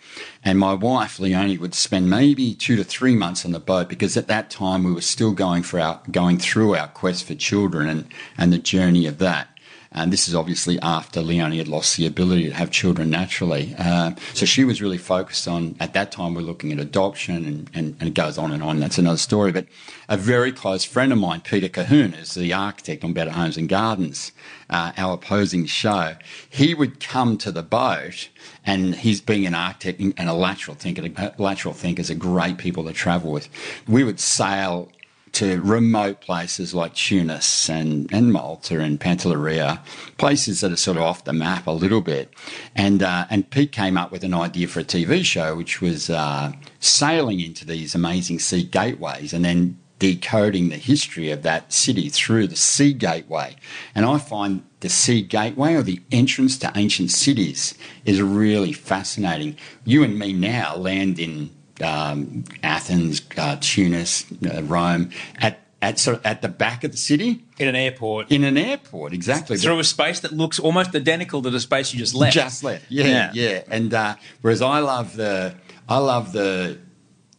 [0.46, 4.16] And my wife, Leonie, would spend maybe two to three months on the boat because
[4.16, 7.90] at that time we were still going for our, going through our quest for children
[7.90, 9.48] and, and the journey of that.
[9.94, 13.76] And this is obviously after Leonie had lost the ability to have children naturally.
[13.78, 17.70] Uh, so she was really focused on, at that time, we're looking at adoption and,
[17.74, 18.80] and, and it goes on and on.
[18.80, 19.52] That's another story.
[19.52, 19.68] But
[20.10, 23.70] a very close friend of mine, Peter Colquhoun, is the architect on Better Homes and
[23.70, 24.32] Gardens,
[24.70, 26.16] uh, our opposing show.
[26.50, 28.30] He would come to the boat
[28.66, 31.04] and he's being an architect and a lateral thinker.
[31.38, 33.48] Lateral thinkers are great people to travel with.
[33.88, 34.90] We would sail
[35.34, 39.80] to remote places like Tunis and, and Malta and Pantelleria,
[40.18, 42.32] places that are sort of off the map a little bit.
[42.76, 46.10] And, uh, and Pete came up with an idea for a TV show, which was
[46.10, 52.10] uh, sailing into these amazing sea gateways and then decoding the history of that city
[52.10, 53.56] through the sea gateway.
[53.96, 59.56] And I find the sea gateway or the entrance to ancient cities is really fascinating.
[59.86, 61.52] You and me now land in
[61.84, 66.98] um, Athens, uh, Tunis, uh, Rome, at at sort of at the back of the
[66.98, 69.58] city in an airport, in an airport, exactly.
[69.58, 72.34] through a space that looks almost identical to the space you just left.
[72.34, 73.64] Just left, yeah, yeah.
[73.68, 75.56] And uh, whereas I love the,
[75.90, 76.80] I love the,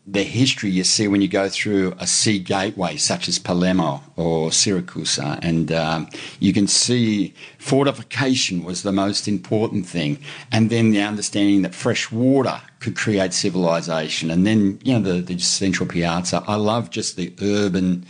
[0.07, 4.53] the history you see when you go through a sea gateway such as Palermo or
[4.53, 6.09] Syracuse, and um,
[6.41, 10.19] you can see fortification was the most important thing,
[10.53, 15.23] and then the understanding that fresh water could create civilization, and then you know the,
[15.23, 16.45] the central piazza.
[16.47, 18.05] I love just the urban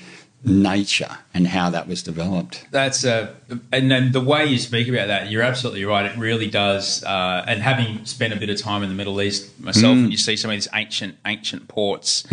[0.45, 2.67] nature and how that was developed.
[2.71, 3.35] That's a,
[3.73, 6.05] and then the way you speak about that, you're absolutely right.
[6.05, 7.03] It really does.
[7.03, 10.19] Uh, and having spent a bit of time in the Middle East myself, and you
[10.19, 12.25] see some of these ancient, ancient ports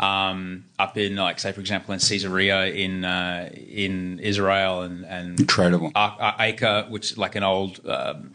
[0.00, 5.38] um, up in, like, say, for example, in Caesarea in uh, in Israel, and and
[5.40, 5.92] Incredible.
[5.94, 8.32] Ar- Acre, which is like an old um,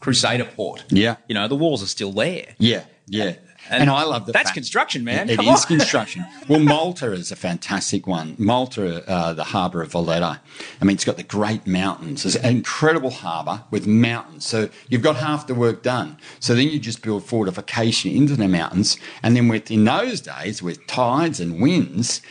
[0.00, 0.84] Crusader port.
[0.90, 1.16] Yeah.
[1.28, 2.54] you know the walls are still there.
[2.58, 3.24] Yeah, yeah.
[3.24, 3.38] And,
[3.70, 5.28] I love the that's fact- construction, man.
[5.30, 5.66] It Come is on.
[5.66, 6.24] construction.
[6.48, 8.36] Well, Malta is a fantastic one.
[8.38, 10.40] Malta, uh, the harbour of Valletta.
[10.80, 12.24] I mean, it's got the great mountains.
[12.24, 14.46] It's an incredible harbour with mountains.
[14.46, 16.18] So you've got half the work done.
[16.38, 20.62] So then you just build fortification into the mountains, and then with in those days
[20.62, 22.22] with tides and winds,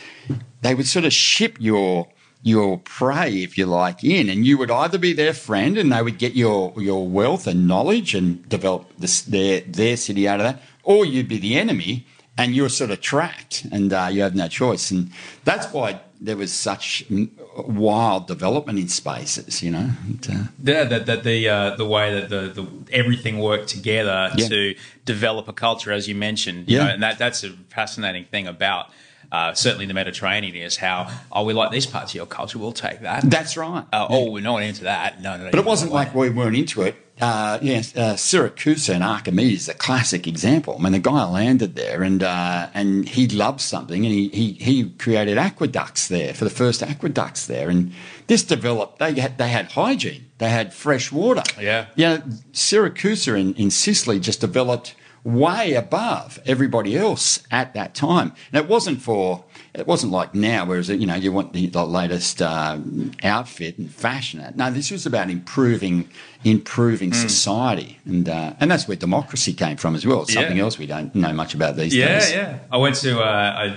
[0.62, 2.08] they would sort of ship your
[2.42, 6.00] your prey, if you like, in, and you would either be their friend and they
[6.00, 10.44] would get your your wealth and knowledge and develop this, their their city out of
[10.44, 12.06] that, or you'd be the enemy
[12.38, 14.90] and you're sort of trapped and uh, you have no choice.
[14.90, 15.10] And
[15.44, 17.04] that's why there was such
[17.66, 19.90] wild development in spaces, you know.
[20.06, 24.30] And, uh, Yeah, that the the, uh, the way that the, the everything worked together
[24.36, 24.48] Yeah.
[24.48, 26.84] to develop a culture, as you mentioned, you Yeah.
[26.84, 28.90] know, and that that's a fascinating thing about
[29.32, 32.72] uh, certainly the Mediterranean is how oh we like these parts of your culture, we'll
[32.72, 33.28] take that.
[33.30, 33.84] that's right.
[33.92, 35.20] Uh, Oh, we're not into that.
[35.20, 35.50] No, no, no.
[35.50, 36.96] But it wasn't like we weren't into it.
[37.18, 40.76] Uh, yes, uh, Syracuse and Archimedes is a classic example.
[40.78, 44.52] I mean, the guy landed there and uh, and he loved something and he, he,
[44.52, 47.70] he created aqueducts there for the first aqueducts there.
[47.70, 47.92] And
[48.26, 51.42] this developed, they had, they had hygiene, they had fresh water.
[51.58, 51.86] Yeah.
[51.94, 52.20] Yeah,
[52.52, 54.94] Syracuse in, in Sicily just developed
[55.26, 58.32] way above everybody else at that time.
[58.52, 61.84] And it wasn't for it wasn't like now, whereas you know you want the, the
[61.84, 62.78] latest uh,
[63.24, 64.42] outfit and fashion.
[64.54, 66.08] No, this was about improving
[66.44, 67.14] improving mm.
[67.14, 70.22] society, and uh, and that's where democracy came from as well.
[70.22, 70.62] It's something yeah.
[70.62, 72.30] else we don't know much about these yeah, days.
[72.30, 72.58] Yeah, yeah.
[72.70, 73.76] I went to uh, I,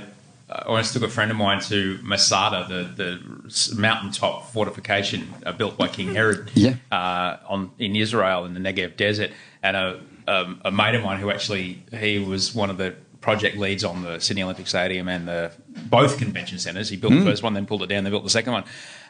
[0.51, 5.77] I once took a friend of mine to Masada, the the mountaintop fortification uh, built
[5.77, 6.75] by King Herod, yeah.
[6.91, 9.31] Uh, on in Israel in the Negev desert,
[9.63, 13.57] and a um, a mate of mine who actually he was one of the project
[13.57, 15.51] leads on the Sydney Olympic Stadium and the
[15.89, 16.89] both convention centres.
[16.89, 17.19] He built mm.
[17.19, 18.63] the first one, then pulled it down, then built the second one.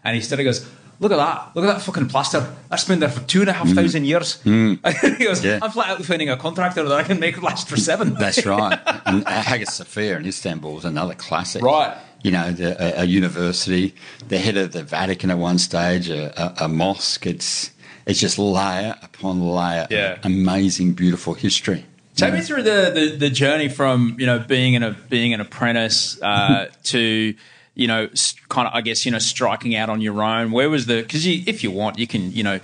[0.03, 0.67] And he started goes,
[1.01, 1.55] Look at that.
[1.55, 2.53] Look at that fucking plaster.
[2.69, 3.75] That's been there for two and a half mm.
[3.75, 4.41] thousand years.
[4.43, 5.17] Mm.
[5.17, 5.60] he goes, yeah.
[5.62, 8.15] I'm flat out finding a contractor that I can make last for seven.
[8.15, 8.77] That's right.
[9.05, 11.62] and Hagia Sophia in Istanbul is another classic.
[11.62, 11.97] Right.
[12.21, 13.95] You know, the, a, a, university,
[14.27, 17.25] the head of the Vatican at one stage, a, a, a mosque.
[17.25, 17.71] It's
[18.09, 20.17] it's just layer upon layer yeah.
[20.23, 21.85] amazing, beautiful history.
[22.15, 25.39] Take me through the, the, the, journey from you know being an a being an
[25.39, 27.33] apprentice uh, to
[27.75, 28.09] you know
[28.49, 30.51] kind of I guess you know striking out on your own.
[30.51, 32.59] Where was the because you if you want you can you know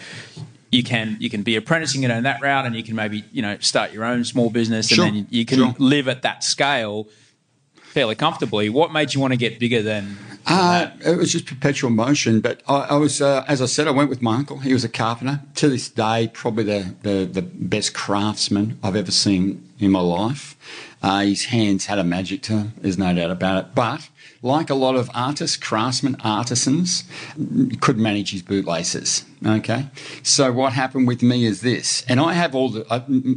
[0.72, 3.42] you can you can be apprenticing it on that route and you can maybe you
[3.42, 5.76] know start your own small business and then you, you can sure.
[5.78, 7.08] live at that scale
[7.76, 8.68] fairly comfortably.
[8.70, 10.18] What made you want to get bigger than?
[10.48, 12.40] Uh, it was just perpetual motion.
[12.40, 14.60] But I, I was, uh, as I said, I went with my uncle.
[14.60, 15.42] He was a carpenter.
[15.56, 20.56] To this day, probably the, the, the best craftsman I've ever seen in my life.
[21.02, 23.76] Uh, his hands had a magic to them, there's no doubt about it.
[23.76, 24.10] But
[24.46, 27.04] like a lot of artists, craftsmen, artisans,
[27.82, 29.26] could manage his bootlaces.
[29.46, 29.88] Okay,
[30.22, 32.86] so what happened with me is this, and I have all the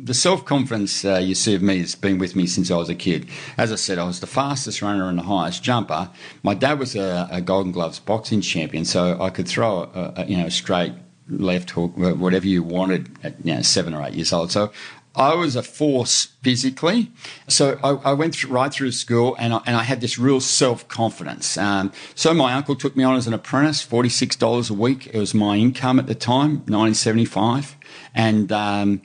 [0.04, 2.90] the self confidence uh, you see of me has been with me since I was
[2.90, 3.26] a kid.
[3.56, 6.10] As I said, I was the fastest runner and the highest jumper.
[6.42, 10.26] My dad was a, a Golden Gloves boxing champion, so I could throw a, a
[10.26, 10.92] you know straight
[11.30, 14.50] left hook, whatever you wanted at you know, seven or eight years old.
[14.50, 14.72] So
[15.18, 17.10] I was a force physically.
[17.48, 20.40] So I, I went through, right through school and I, and I had this real
[20.40, 21.58] self confidence.
[21.58, 25.08] Um, so my uncle took me on as an apprentice, $46 a week.
[25.08, 27.76] It was my income at the time, 1975.
[28.14, 29.02] And um,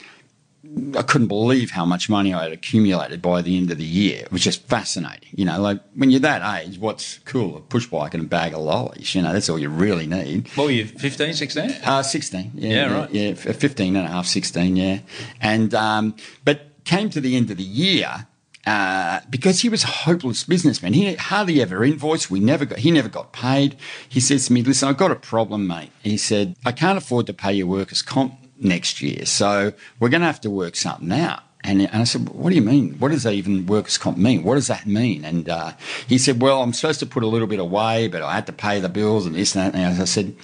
[0.96, 4.24] I couldn't believe how much money I had accumulated by the end of the year.
[4.24, 5.30] It was just fascinating.
[5.32, 7.58] You know, like when you're that age, what's cool?
[7.58, 9.14] A push bike and a bag of lollies.
[9.14, 10.48] You know, that's all you really need.
[10.56, 11.72] What were you, 15, 16?
[11.84, 12.52] Uh, 16.
[12.56, 13.12] Yeah, yeah, right.
[13.12, 15.00] Yeah, 15 and a half, 16, yeah.
[15.42, 18.28] And, um, but came to the end of the year
[18.66, 20.94] uh, because he was a hopeless businessman.
[20.94, 22.32] He hardly ever invoiced.
[22.32, 23.76] We never got, he never got paid.
[24.08, 25.92] He says to me, listen, I've got a problem, mate.
[26.02, 29.26] He said, I can't afford to pay your workers comp next year.
[29.26, 31.42] So we're going to have to work something out.
[31.66, 32.96] And, and I said, what do you mean?
[33.00, 34.44] What does that even workers comp mean?
[34.44, 35.24] What does that mean?
[35.24, 35.74] And uh,
[36.08, 38.54] he said, well, I'm supposed to put a little bit away, but I had to
[38.54, 39.80] pay the bills and this and that.
[39.80, 40.36] And I said,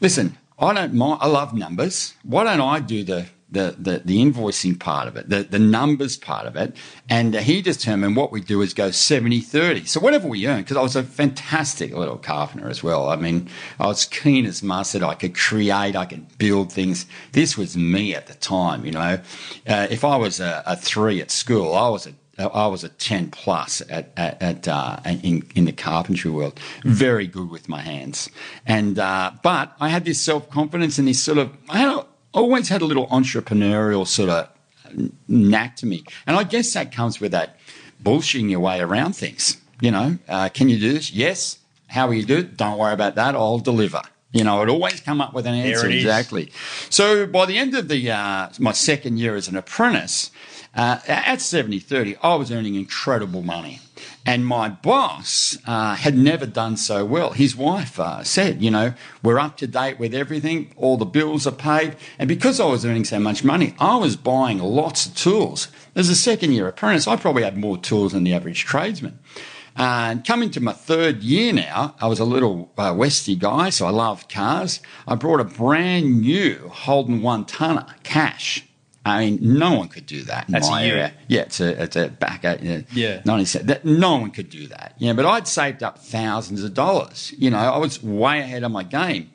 [0.00, 1.18] listen, I don't mind.
[1.22, 2.14] I love numbers.
[2.22, 6.16] Why don't I do the the, the, the invoicing part of it, the, the numbers
[6.16, 6.76] part of it.
[7.08, 9.86] And uh, he determined what we do is go 70 30.
[9.86, 13.08] So whatever we earn, because I was a fantastic little carpenter as well.
[13.08, 13.48] I mean,
[13.80, 15.02] I was keen as mustard.
[15.02, 17.06] I could create, I could build things.
[17.32, 19.18] This was me at the time, you know.
[19.66, 22.88] Uh, if I was a, a, three at school, I was a I was a
[22.88, 26.58] 10 plus at, at, at uh, in, in the carpentry world.
[26.82, 28.28] Very good with my hands.
[28.66, 32.68] And, uh, but I had this self confidence and this sort of, I had always
[32.68, 34.48] had a little entrepreneurial sort of
[35.28, 36.04] knack to me.
[36.26, 37.56] And I guess that comes with that
[38.02, 39.56] bullshitting your way around things.
[39.80, 41.12] You know, uh, can you do this?
[41.12, 41.58] Yes.
[41.88, 42.56] How will you do it?
[42.56, 43.34] Don't worry about that.
[43.34, 44.02] I'll deliver.
[44.32, 45.88] You know, I'd always come up with an answer.
[45.88, 46.50] Exactly.
[46.90, 50.32] So by the end of the uh, my second year as an apprentice,
[50.74, 53.80] uh, at 70 30, I was earning incredible money.
[54.26, 57.32] And my boss uh, had never done so well.
[57.32, 61.46] His wife uh, said, you know, we're up to date with everything, all the bills
[61.46, 61.96] are paid.
[62.18, 65.68] And because I was earning so much money, I was buying lots of tools.
[65.94, 69.18] As a second year apprentice, I probably had more tools than the average tradesman.
[69.76, 73.86] And coming to my third year now, I was a little uh, Westy guy, so
[73.86, 74.80] I loved cars.
[75.06, 78.64] I brought a brand new Holden one tonner cash
[79.06, 80.46] I mean, no one could do that.
[80.48, 81.12] That's a year.
[81.28, 83.20] Yeah, it's a, it's a back at uh, yeah.
[83.24, 83.66] 97.
[83.66, 84.94] That, no one could do that.
[84.98, 87.34] Yeah, but I'd saved up thousands of dollars.
[87.36, 89.30] You know, I was way ahead of my game.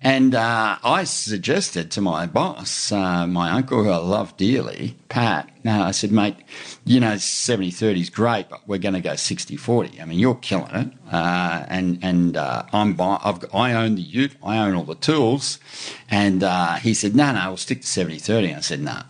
[0.00, 5.50] And uh, I suggested to my boss, uh, my uncle, who I love dearly, Pat,
[5.66, 6.36] uh, I said, mate,
[6.84, 10.00] you know, 70 30 is great, but we're going to go 60 40.
[10.00, 10.92] I mean, you're killing it.
[11.12, 14.94] Uh, and and uh, I'm buy- got, I own the ute, I own all the
[14.94, 15.58] tools.
[16.08, 18.54] And uh, he said, no, no, we'll stick to 70 30.
[18.54, 18.92] I said, no.
[18.92, 19.02] Nah.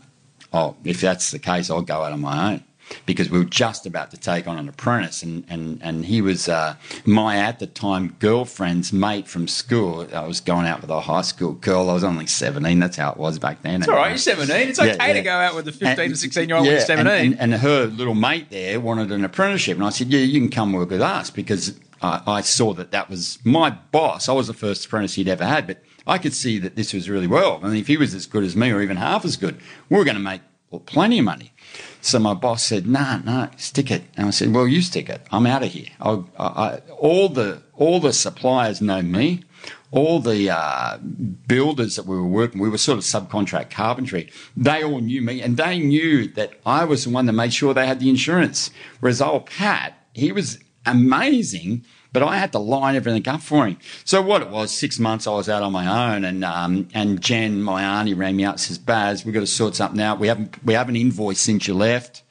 [0.51, 2.65] Oh, if that's the case, I'll go out on my own.
[3.07, 6.49] Because we were just about to take on an apprentice, and and and he was
[6.49, 10.07] uh, my at the time girlfriend's mate from school.
[10.15, 11.91] I was going out with a high school girl.
[11.91, 12.79] I was only seventeen.
[12.81, 13.81] That's how it was back then.
[13.81, 14.09] It's all right.
[14.11, 14.69] You're seventeen.
[14.69, 15.13] It's okay Yeah, yeah.
[15.15, 17.33] to go out with a fifteen And- to sixteen year old when you're and- seventeen.
[17.35, 20.51] And, and her little mate there wanted an apprenticeship, and I said, "Yeah, you can
[20.51, 24.29] come work with us," because I, I saw that that was my boss.
[24.29, 27.11] I was the first apprentice he'd ever had, but I could see that this was
[27.11, 27.61] really well.
[27.63, 29.59] I mean, if he was as good as me, or even half as good,
[29.91, 30.41] we were going to make
[30.87, 31.53] plenty of money.
[32.01, 35.21] So my boss said, "No, no, stick it." And I said, "Well, you stick it.
[35.31, 35.89] I'm out of here.
[36.01, 39.45] I, I, all the all the suppliers know me."
[39.91, 44.31] All the uh, builders that we were working, we were sort of subcontract carpentry.
[44.55, 47.73] They all knew me, and they knew that I was the one that made sure
[47.73, 48.71] they had the insurance.
[49.01, 53.79] Whereas old Pat, he was amazing, but I had to line everything up for him.
[54.05, 57.21] So what it was, six months I was out on my own, and um, and
[57.21, 60.19] Jen, my auntie, rang me up says, "Baz, we've got to sort something out.
[60.19, 62.23] We haven't we haven't invoiced since you left."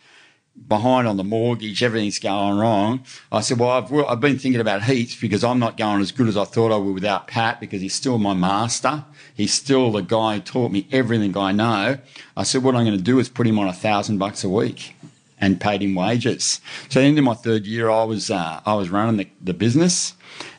[0.67, 3.03] behind on the mortgage, everything's going wrong.
[3.31, 6.27] I said, well, I've, I've been thinking about Heats because I'm not going as good
[6.27, 9.05] as I thought I would without Pat because he's still my master.
[9.35, 11.99] He's still the guy who taught me everything I know.
[12.35, 14.49] I said, what I'm going to do is put him on a thousand bucks a
[14.49, 14.95] week
[15.39, 16.59] and paid him wages.
[16.89, 19.27] So at the end of my third year, I was, uh, I was running the,
[19.41, 20.13] the business.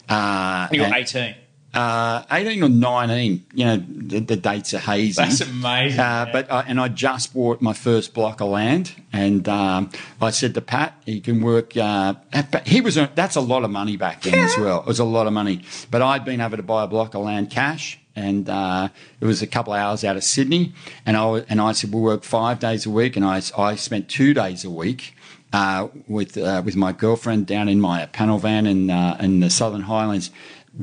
[0.08, 1.34] Uh, You're and- eighteen.
[1.74, 5.20] uh, 18 or 19, you know, the, the dates are hazy.
[5.22, 6.00] That's amazing.
[6.00, 10.30] Uh, but uh, and I just bought my first block of land, and um, I
[10.30, 12.14] said to Pat, "He can work." Uh,
[12.50, 14.80] but he was earn- that's a lot of money back then as well.
[14.80, 17.22] It was a lot of money, but I'd been able to buy a block of
[17.22, 18.88] land cash, and uh,
[19.20, 20.72] it was a couple of hours out of Sydney,
[21.06, 24.08] and I and I said we'll work five days a week, and I I spent
[24.08, 25.14] two days a week.
[25.50, 29.48] Uh, with uh, with my girlfriend down in my panel van in uh, in the
[29.48, 30.30] Southern Highlands,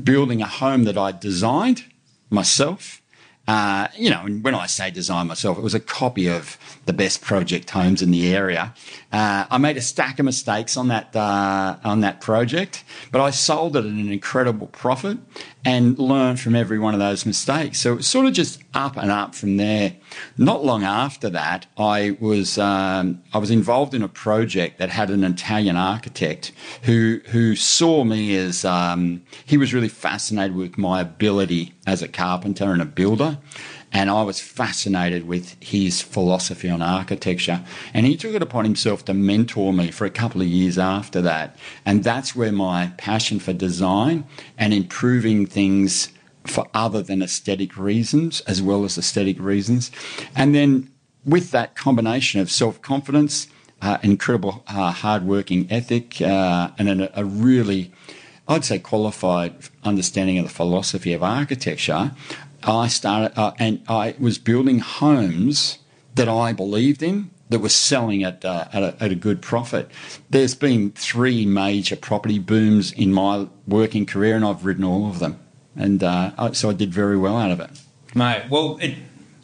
[0.02, 1.84] building a home that I designed
[2.30, 3.00] myself.
[3.46, 6.92] Uh, you know, and when I say design myself, it was a copy of the
[6.92, 8.72] best project homes in the area.
[9.12, 13.30] Uh, I made a stack of mistakes on that uh, on that project, but I
[13.30, 15.18] sold it at an incredible profit
[15.64, 17.80] and learned from every one of those mistakes.
[17.80, 19.96] So it was sort of just up and up from there.
[20.38, 25.10] Not long after that, I was um, I was involved in a project that had
[25.10, 31.00] an Italian architect who who saw me as um, he was really fascinated with my
[31.00, 33.38] ability as a carpenter and a builder.
[33.92, 37.64] And I was fascinated with his philosophy on architecture.
[37.94, 41.22] And he took it upon himself to mentor me for a couple of years after
[41.22, 41.56] that.
[41.84, 44.24] And that's where my passion for design
[44.58, 46.12] and improving things
[46.44, 49.90] for other than aesthetic reasons, as well as aesthetic reasons.
[50.34, 50.90] And then
[51.24, 53.48] with that combination of self confidence,
[53.82, 57.92] uh, incredible uh, hard working ethic, uh, and an, a really,
[58.48, 62.12] I'd say, qualified understanding of the philosophy of architecture,
[62.66, 65.78] I started uh, and I was building homes
[66.14, 69.88] that I believed in that were selling at, uh, at, a, at a good profit.
[70.30, 75.20] There's been three major property booms in my working career, and I've ridden all of
[75.20, 75.38] them.
[75.76, 77.70] And uh, I- so I did very well out of it.
[78.14, 78.96] Mate, well, it,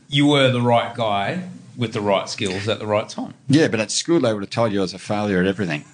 [0.09, 1.45] you were the right guy
[1.77, 3.35] with the right skills at the right time.
[3.49, 5.85] Yeah, but at school they would have told you I was a failure at everything.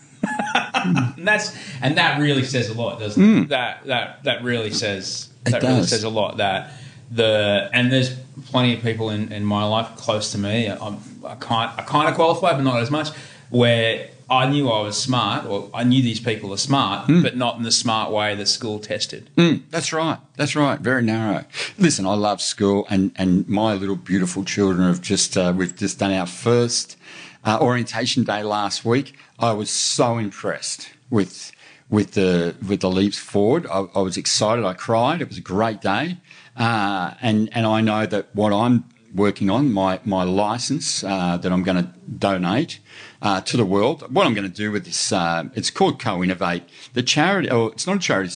[0.74, 3.48] And that's and that really says a lot, doesn't it?
[3.50, 5.48] That that that really says Hmm.
[5.48, 6.36] It that really says a lot.
[6.38, 6.72] That
[7.10, 8.14] the and there's
[8.46, 10.66] plenty of people in, in my life close to me.
[10.68, 13.08] I'm, I can't I kind of qualify, but not as much.
[13.50, 17.22] Where I knew I was smart, or I knew these people are smart, Hmm.
[17.22, 19.30] but not in the smart way that school tested.
[19.70, 20.18] That's right.
[20.36, 20.78] That's right.
[20.80, 21.44] Very narrow.
[21.78, 25.98] Listen, I love school, and and my little beautiful children have just uh, we've just
[25.98, 26.96] done our first
[27.44, 29.14] uh, orientation day last week.
[29.38, 31.50] I was so impressed with
[31.88, 33.66] with the with the leaps forward.
[33.66, 34.62] I, I was excited.
[34.62, 35.22] I cried.
[35.22, 36.18] It was a great day,
[36.58, 38.84] uh, and and I know that what I'm
[39.14, 42.80] working on my my license uh, that I'm going to donate
[43.22, 44.02] uh, to the world.
[44.12, 46.64] What I'm going to do with this, uh, it's called Co-Innovate.
[46.92, 48.34] The charity, oh, it's not a charity.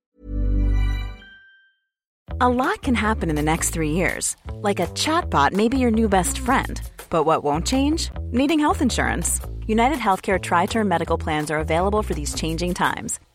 [2.40, 4.36] A lot can happen in the next three years.
[4.54, 6.80] Like a chatbot may be your new best friend.
[7.10, 8.10] But what won't change?
[8.32, 9.40] Needing health insurance.
[9.66, 13.20] United Healthcare Tri Term Medical Plans are available for these changing times.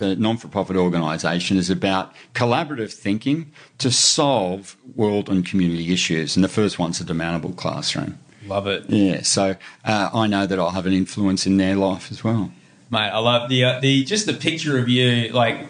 [0.00, 6.36] The non for profit organisation is about collaborative thinking to solve world and community issues.
[6.36, 8.18] And the first one's a demountable classroom.
[8.46, 8.88] Love it.
[8.88, 12.50] Yeah, so uh, I know that I'll have an influence in their life as well.
[12.88, 15.68] Mate, I love the uh, the just the picture of you like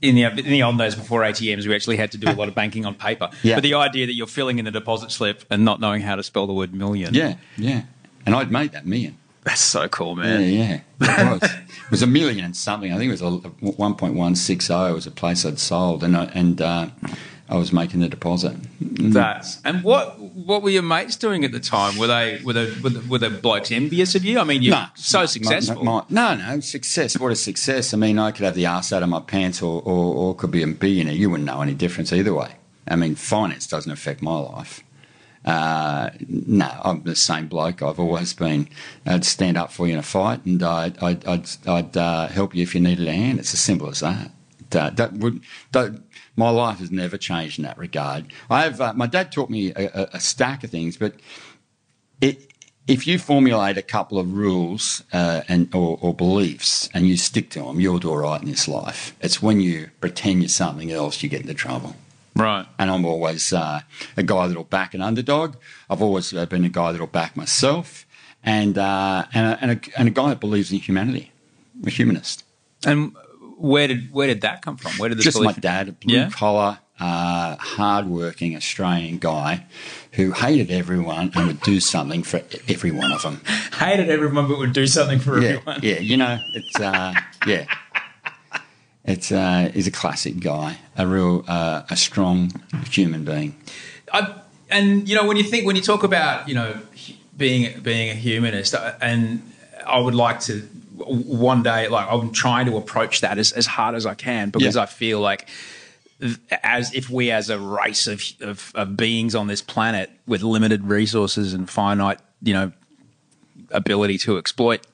[0.00, 2.48] in the in the old days before ATMs, we actually had to do a lot
[2.48, 3.28] of banking on paper.
[3.42, 3.56] Yeah.
[3.56, 6.22] But the idea that you're filling in the deposit slip and not knowing how to
[6.22, 7.12] spell the word million.
[7.12, 7.82] Yeah, yeah.
[8.24, 9.18] And I'd made that million.
[9.44, 10.40] That's so cool, man.
[10.42, 10.80] yeah.
[11.00, 11.22] Yeah.
[11.36, 11.50] It was.
[11.52, 12.92] it was a million and something.
[12.92, 13.48] I think it was a
[14.04, 16.88] 1.160 was a place I'd sold, and I, and uh,
[17.48, 18.56] I was making the deposit.
[18.80, 21.98] That's and what what were your mates doing at the time?
[21.98, 24.38] Were they were they were the, were the blokes envious of you?
[24.38, 25.84] I mean, you're No, so my- successful.
[25.84, 27.18] my- no, no, success.
[27.18, 27.92] What a success?
[27.92, 30.50] I mean, I could have the arse out of my pants, or, or, or could
[30.52, 31.14] be a billionaire.
[31.14, 32.54] You wouldn't know any difference either way.
[32.86, 34.83] I mean, finance doesn't affect my life.
[35.44, 38.68] Uh, no, I'm the same bloke I've always been.
[39.04, 42.54] I'd stand up for you in a fight, and I'd, I'd, I'd, I'd uh, help
[42.54, 43.38] you if you needed a hand.
[43.38, 44.30] It's as simple as that.
[44.70, 45.42] That, that would,
[45.72, 46.00] that,
[46.36, 48.26] my life has never changed in that regard.
[48.50, 48.80] I have.
[48.80, 51.14] Uh, my dad taught me a, a, a stack of things, but
[52.20, 52.50] it,
[52.86, 57.50] if you formulate a couple of rules uh, and or, or beliefs and you stick
[57.50, 59.16] to them, you'll do all right in this life.
[59.20, 61.96] It's when you pretend you're something else you get into trouble.
[62.36, 62.66] Right.
[62.78, 63.80] And I'm always uh,
[64.16, 65.56] a guy that'll back an underdog.
[65.88, 68.06] I've always been a guy that'll back myself,
[68.42, 71.32] and uh, and, a, and, a, and a guy that believes in humanity,
[71.86, 72.44] a humanist.
[72.86, 73.14] And
[73.56, 74.92] where did where did that come from?
[74.92, 76.30] Where did this Just my dad, a blue Yeah.
[76.30, 79.64] collar, uh, hard-working Australian guy
[80.12, 83.40] who hated everyone and would do something for every one of them.
[83.78, 85.80] hated everyone but would do something for yeah, everyone?
[85.82, 87.14] yeah, you know, it's uh,
[87.46, 87.64] yeah,
[89.04, 92.50] it's uh, he's a classic guy, a real uh, a strong
[92.90, 93.56] human being.
[94.12, 94.34] I,
[94.70, 96.78] and you know when you think when you talk about you know
[97.36, 99.42] being being a humanist, uh, and
[99.86, 100.60] I would like to
[100.96, 104.76] one day like I'm trying to approach that as, as hard as I can because
[104.76, 104.82] Yeah.
[104.82, 105.48] I feel like
[106.62, 110.84] as if we as a race of, of of beings on this planet with limited
[110.84, 112.72] resources and finite you know
[113.70, 114.86] ability to exploit,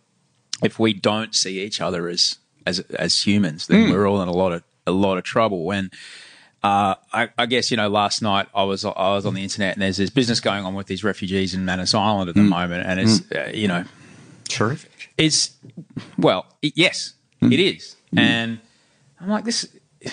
[0.64, 3.92] if we don't see each other as as as humans, then hmm.
[3.92, 5.64] we're all in a lot of a lot of trouble.
[5.64, 5.90] When
[6.62, 9.74] uh, I, I guess you know, last night I was I was on the internet
[9.74, 12.48] and there's this business going on with these refugees in Manus Island at the hmm.
[12.48, 13.36] moment, and it's hmm.
[13.36, 13.84] uh, you know
[14.48, 15.12] Terrific.
[15.16, 15.52] it's
[16.18, 18.60] well it, yes it is, and
[19.20, 19.68] I'm like this.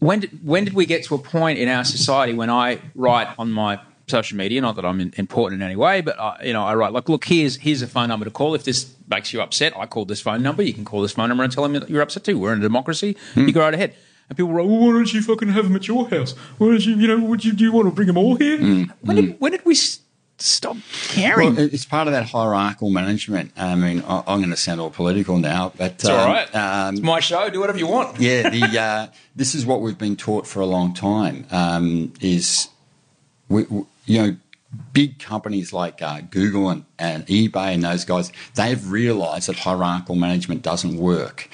[0.00, 3.36] When did when did we get to a point in our society when I write
[3.36, 6.52] on my social media, not that I'm in, important in any way, but I, you
[6.52, 9.32] know I write like, look, here's here's a phone number to call if this makes
[9.32, 9.72] you upset.
[9.76, 10.62] I call this phone number.
[10.62, 12.38] You can call this phone number and tell them that you're upset too.
[12.38, 13.16] We're in a democracy.
[13.36, 13.94] You go right ahead.
[14.28, 16.32] And people were like, well, why don't you fucking have them at your house?
[16.58, 18.58] Why don't you, you know, would you, do you want to bring them all here?
[19.00, 20.00] When, did, when did we s-
[20.36, 20.76] stop
[21.08, 21.54] caring?
[21.56, 23.52] Well, it's part of that hierarchical management.
[23.56, 26.54] I mean, I- I'm going to sound all political now, but it's all right.
[26.54, 27.48] Um, it's my show.
[27.48, 28.20] Do whatever you want.
[28.20, 31.46] yeah, the uh, this is what we've been taught for a long time.
[31.50, 32.68] Um, is
[33.48, 33.64] we-
[34.08, 34.36] you know
[34.92, 40.14] big companies like uh, Google and, and eBay and those guys they've realised that hierarchical
[40.14, 41.48] management doesn't work.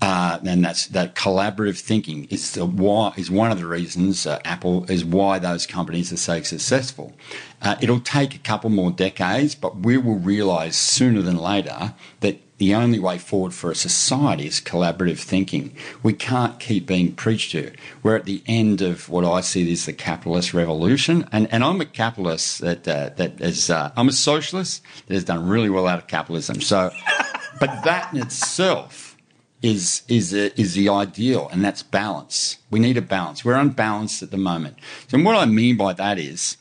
[0.00, 4.38] Uh, and that's that collaborative thinking is the why is one of the reasons uh,
[4.44, 7.14] Apple is why those companies are so successful.
[7.62, 12.38] Uh, it'll take a couple more decades, but we will realise sooner than later that
[12.58, 15.74] the only way forward for a society is collaborative thinking.
[16.02, 17.72] We can't keep being preached to.
[18.02, 21.80] We're at the end of what I see as the capitalist revolution, and, and I'm
[21.80, 25.88] a capitalist that uh, that is uh, I'm a socialist that has done really well
[25.88, 26.60] out of capitalism.
[26.60, 26.90] So,
[27.60, 29.16] but that in itself
[29.60, 32.58] is is a, is the ideal, and that's balance.
[32.70, 33.44] We need a balance.
[33.44, 34.76] We're unbalanced at the moment.
[35.08, 36.56] So what I mean by that is,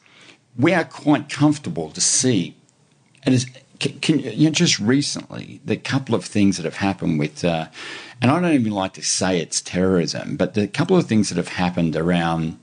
[0.58, 2.56] we are quite comfortable to see,
[3.22, 3.46] and
[3.84, 7.68] can, can, you know, just recently the couple of things that have happened with, uh,
[8.22, 11.36] and I don't even like to say it's terrorism, but the couple of things that
[11.36, 12.58] have happened around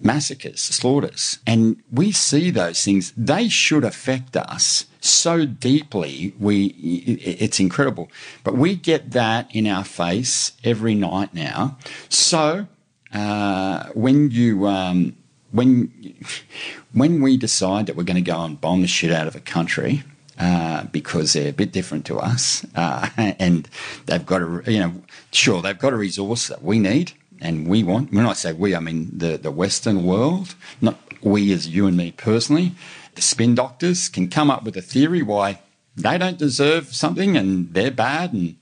[0.00, 1.40] massacres, slaughters.
[1.46, 3.12] And we see those things.
[3.16, 6.32] They should affect us so deeply.
[6.38, 8.08] We, it's incredible.
[8.44, 11.76] But we get that in our face every night now.
[12.08, 12.68] So
[13.12, 15.16] uh, when you, um,
[15.50, 16.14] when,
[16.92, 19.40] when we decide that we're going to go and bomb the shit out of a
[19.40, 20.04] country,
[20.40, 23.68] uh, because they're a bit different to us, uh, and
[24.06, 24.92] they've got a, you know,
[25.32, 28.12] sure they've got a resource that we need and we want.
[28.12, 31.96] When I say we, I mean the the Western world, not we as you and
[31.96, 32.72] me personally.
[33.14, 35.60] the spin doctors can come up with a theory why
[35.96, 38.56] they don't deserve something and they're bad and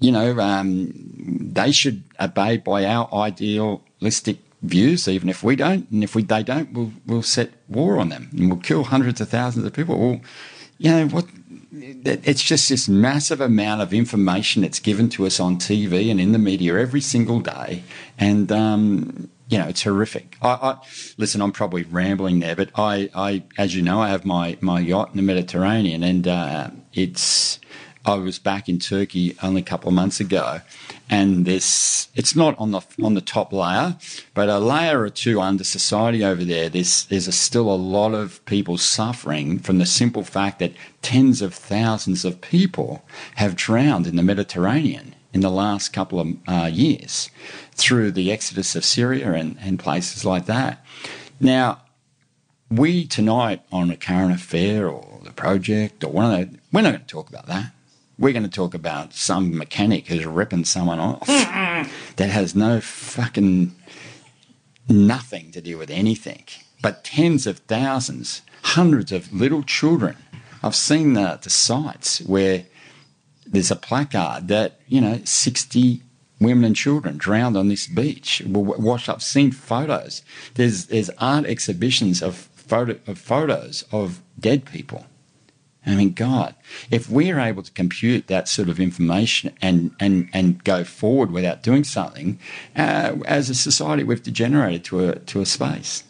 [0.00, 0.92] you know um,
[1.52, 6.42] they should obey by our idealistic views even if we don't and if we they
[6.42, 9.98] don't we'll we'll set war on them and we'll kill hundreds of thousands of people
[9.98, 10.20] well
[10.84, 11.26] you know what
[11.72, 16.32] it's just this massive amount of information that's given to us on TV and in
[16.32, 17.82] the media every single day,
[18.18, 20.36] and um, you know it's horrific.
[20.42, 20.76] I, I,
[21.16, 24.78] listen, I'm probably rambling there, but I, I, as you know, I have my my
[24.78, 27.60] yacht in the Mediterranean, and uh, it's
[28.04, 30.60] I was back in Turkey only a couple of months ago,
[31.10, 33.96] and this it's not on the on the top layer,
[34.32, 36.68] but a layer or two under society over there.
[36.68, 41.42] There's there's a, still a lot of people suffering from the simple fact that tens
[41.42, 43.04] of thousands of people
[43.36, 47.30] have drowned in the Mediterranean in the last couple of uh, years
[47.72, 50.84] through the exodus of Syria and, and places like that.
[51.40, 51.82] Now,
[52.70, 56.90] we tonight on a current affair or the project or one of those, we're not
[56.90, 57.72] going to talk about that
[58.18, 63.74] we're going to talk about some mechanic who's ripping someone off that has no fucking
[64.88, 66.44] nothing to do with anything.
[66.82, 70.16] But tens of thousands, hundreds of little children.
[70.62, 72.66] I've seen the, the sites where
[73.46, 76.02] there's a placard that, you know, 60
[76.40, 79.16] women and children drowned on this beach, washed up.
[79.16, 80.22] I've seen photos.
[80.54, 85.06] There's, there's art exhibitions of, photo, of photos of dead people
[85.86, 86.54] I mean, God,
[86.90, 91.62] if we're able to compute that sort of information and, and, and go forward without
[91.62, 92.38] doing something,
[92.74, 96.04] uh, as a society, we've degenerated to a, to a space.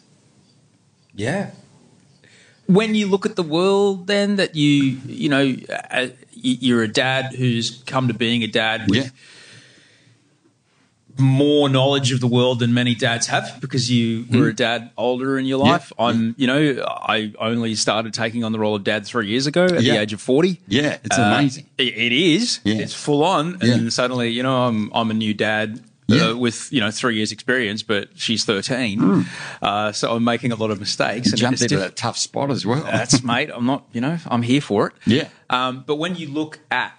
[1.13, 1.51] Yeah.
[2.67, 5.55] When you look at the world, then that you, you know,
[5.91, 9.05] uh, you're a dad who's come to being a dad with.
[9.05, 9.09] Yeah
[11.17, 14.55] more knowledge of the world than many dads have because you were a hmm.
[14.55, 15.91] dad older in your life.
[15.97, 19.47] Yeah, I'm, you know, I only started taking on the role of dad three years
[19.47, 19.93] ago at yeah.
[19.93, 20.59] the age of 40.
[20.67, 21.67] Yeah, it's uh, amazing.
[21.77, 22.59] It, it is.
[22.65, 23.57] It's full on.
[23.61, 25.81] And suddenly, you know, I'm, I'm a new dad.
[26.07, 29.25] Uh, with you know three years experience, but she's thirteen, mm.
[29.63, 31.29] uh, so I'm making a lot of mistakes.
[31.29, 32.83] and jumped into a tough spot as well.
[32.83, 33.49] That's mate.
[33.51, 33.85] I'm not.
[33.91, 34.93] You know, I'm here for it.
[35.07, 35.29] Yeah.
[35.49, 36.93] Um, but when you look at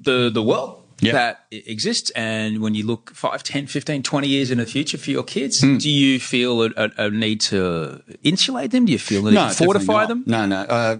[0.00, 1.14] the the world yep.
[1.14, 2.10] that exists.
[2.10, 5.60] And when you look 5, 10, 15, 20 years in the future for your kids,
[5.60, 5.80] mm.
[5.80, 8.86] do you feel a, a, a, need to insulate them?
[8.86, 10.24] Do you feel the need no, to fortify them?
[10.26, 10.62] No, no.
[10.62, 10.98] Uh,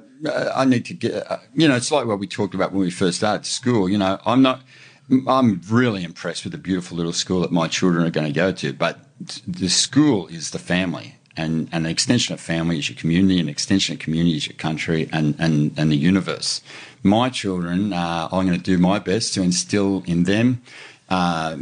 [0.55, 2.91] I need to get, uh, you know, it's like what we talked about when we
[2.91, 3.89] first started school.
[3.89, 4.63] You know, I'm not,
[5.27, 8.53] I'm really impressed with the beautiful little school that my children are going to go
[8.53, 8.99] to, but
[9.47, 13.95] the school is the family and, an extension of family is your community, an extension
[13.95, 16.61] of community is your country and, and, and the universe.
[17.03, 20.63] My children, uh, I'm going to do my best to instill in them
[21.11, 21.57] uh,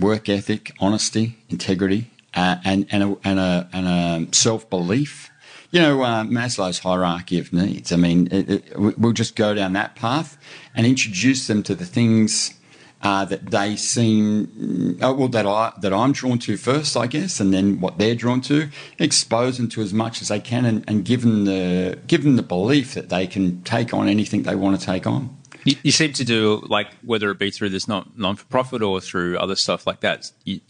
[0.00, 5.30] work ethic, honesty, integrity, uh, and, and a, and a, and a self belief.
[5.70, 7.92] You know, uh, Maslow's hierarchy of needs.
[7.92, 10.36] I mean, it, it, we'll just go down that path
[10.74, 12.54] and introduce them to the things
[13.02, 17.40] uh, that they seem uh, well that I that I'm drawn to first, I guess,
[17.40, 18.68] and then what they're drawn to.
[18.98, 22.36] Expose them to as much as they can, and, and give them the give them
[22.36, 25.36] the belief that they can take on anything they want to take on.
[25.64, 28.82] You, you seem to do like whether it be through this not non for profit
[28.82, 30.30] or through other stuff like that.
[30.44, 30.60] You,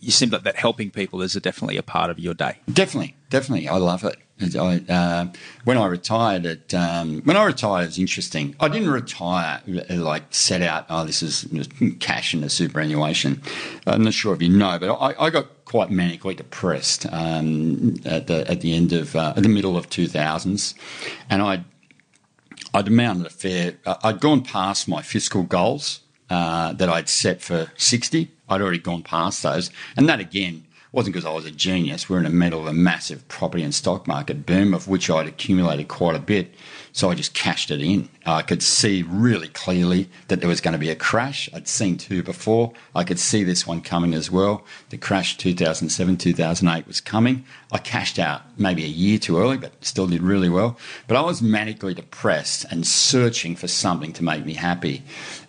[0.00, 2.58] you seem like that helping people is a, definitely a part of your day.
[2.72, 4.16] Definitely, definitely, I love it.
[4.40, 5.26] I, uh,
[5.64, 8.54] when I retired, at, um, when I retired, it was interesting.
[8.60, 10.84] I didn't retire like set out.
[10.90, 11.46] Oh, this is
[12.00, 13.40] cash in the superannuation.
[13.86, 18.26] I'm not sure if you know, but I, I got quite manically depressed um, at
[18.26, 20.74] the at the end of uh, the middle of 2000s,
[21.30, 21.64] and I
[22.74, 23.78] I'd amounted a fair.
[23.86, 28.30] Uh, I'd gone past my fiscal goals uh, that I'd set for 60.
[28.50, 32.08] I'd already gone past those, and that again wasn't because I was a genius.
[32.08, 35.26] We're in the middle of a massive property and stock market boom, of which I'd
[35.26, 36.54] accumulated quite a bit.
[36.92, 38.08] So I just cashed it in.
[38.24, 41.50] I could see really clearly that there was going to be a crash.
[41.52, 42.72] I'd seen two before.
[42.94, 44.64] I could see this one coming as well.
[44.88, 47.44] The crash 2007, 2008 was coming.
[47.70, 50.78] I cashed out maybe a year too early, but still did really well.
[51.06, 55.02] But I was manically depressed and searching for something to make me happy.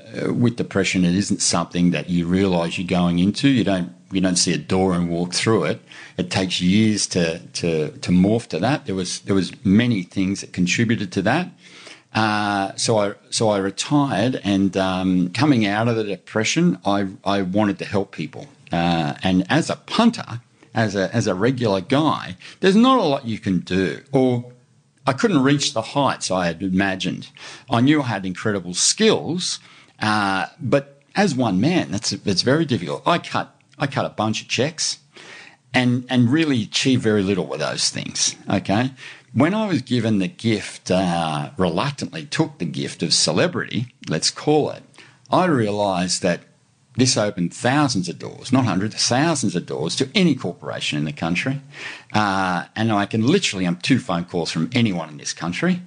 [0.07, 3.49] Uh, with depression, it isn't something that you realize you're going into.
[3.49, 5.81] You don't you don't see a door and walk through it.
[6.17, 8.85] It takes years to, to, to morph to that.
[8.85, 11.49] There was there was many things that contributed to that.
[12.13, 17.41] Uh, so I so I retired, and um, coming out of the depression, I I
[17.41, 18.47] wanted to help people.
[18.71, 20.41] Uh, and as a punter,
[20.73, 24.51] as a as a regular guy, there's not a lot you can do, or
[25.05, 27.29] I couldn't reach the heights I had imagined.
[27.69, 29.59] I knew I had incredible skills,
[30.01, 33.03] uh, but as one man, that's it's very difficult.
[33.05, 34.99] I cut I cut a bunch of checks
[35.73, 38.35] and, and really achieve very little with those things.
[38.49, 38.91] Okay.
[39.33, 44.71] when I was given the gift, uh, reluctantly took the gift of celebrity, let's call
[44.71, 44.83] it,
[45.29, 46.41] I realised that
[46.95, 51.13] this opened thousands of doors, not hundreds, thousands of doors to any corporation in the
[51.13, 51.61] country.
[52.11, 55.81] Uh, and I can literally, I'm two phone calls from anyone in this country.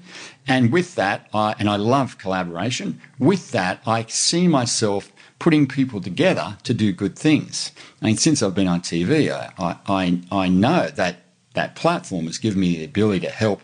[0.47, 5.11] And with that, I, and I love collaboration, with that, I see myself
[5.41, 7.73] putting people together to do good things.
[8.01, 11.23] I mean, since I've been on TV, I, I, I know that
[11.55, 13.63] that platform has given me the ability to help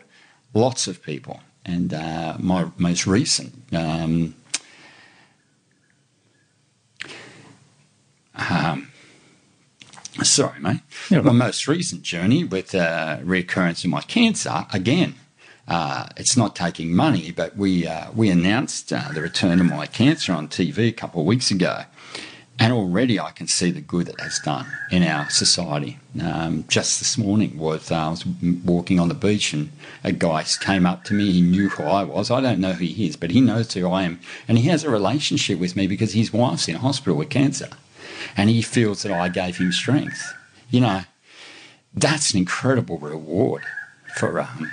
[0.53, 1.41] lots of people.
[1.65, 4.35] And uh, my most recent um,
[8.35, 8.91] um,
[10.23, 10.81] sorry, mate.
[11.11, 15.15] Yeah, my most recent journey with uh, recurrence of my cancer, again,
[15.69, 19.87] uh, it's not taking money, but we uh, we announced uh, the return of my
[19.87, 21.85] cancer on TV a couple of weeks ago,
[22.59, 25.99] and already I can see the good that has done in our society.
[26.23, 28.25] Um, just this morning, was uh, I was
[28.65, 29.71] walking on the beach, and
[30.05, 31.33] a guy came up to me.
[31.33, 32.31] He knew who I was.
[32.31, 34.85] I don't know who he is, but he knows who I am, and he has
[34.85, 37.69] a relationship with me because his wife's in hospital with cancer
[38.37, 40.35] and he feels that I gave him strength.
[40.71, 41.01] You know,
[41.95, 43.63] that's an incredible reward
[44.17, 44.71] for um,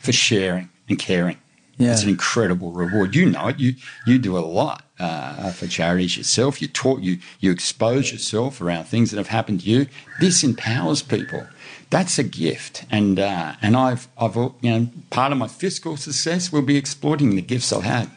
[0.00, 1.38] for sharing and caring.
[1.78, 1.92] Yeah.
[1.92, 3.14] It's an incredible reward.
[3.14, 3.58] You know it.
[3.58, 3.74] You
[4.06, 6.60] you do a lot uh, for charities yourself.
[6.60, 7.00] You talk.
[7.00, 9.86] You you expose yourself around things that have happened to you.
[10.20, 11.46] This empowers people.
[11.88, 16.52] That's a gift, and uh, and I've I've you know part of my fiscal success
[16.52, 18.10] will be exploiting the gifts I've had.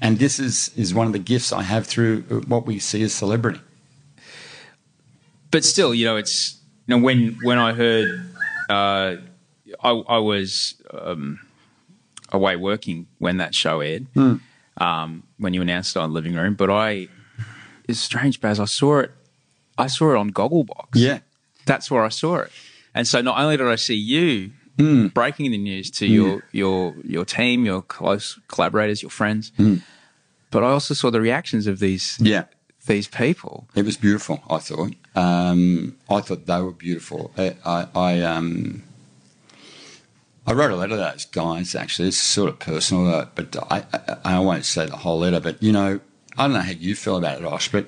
[0.00, 3.02] And this is, is one of the gifts I have through uh, what we see
[3.02, 3.60] as celebrity.
[5.50, 8.06] But still, you know, it's, you know, when, when I heard,
[8.68, 9.16] uh,
[9.82, 11.40] I, I was um,
[12.32, 14.40] away working when that show aired, mm.
[14.78, 17.08] um, when you announced it on Living Room, but I,
[17.88, 19.12] it's strange, Baz, I saw it,
[19.78, 20.88] I saw it on Gogglebox.
[20.94, 21.20] Yeah.
[21.66, 22.50] That's where I saw it.
[22.94, 25.12] And so not only did I see you mm.
[25.12, 26.10] breaking the news to mm.
[26.10, 29.52] your your your team, your close collaborators, your friends.
[29.58, 29.82] Mm.
[30.50, 32.44] But I also saw the reactions of these yeah
[32.86, 33.68] these people.
[33.74, 34.42] It was beautiful.
[34.48, 34.94] I thought.
[35.14, 37.32] Um, I thought they were beautiful.
[37.36, 38.82] I, I, I um.
[40.46, 41.74] I wrote a letter to those guys.
[41.74, 45.40] Actually, it's sort of personal, but I, I, I won't say the whole letter.
[45.40, 46.00] But you know,
[46.38, 47.86] I don't know how you feel about it, Osh, but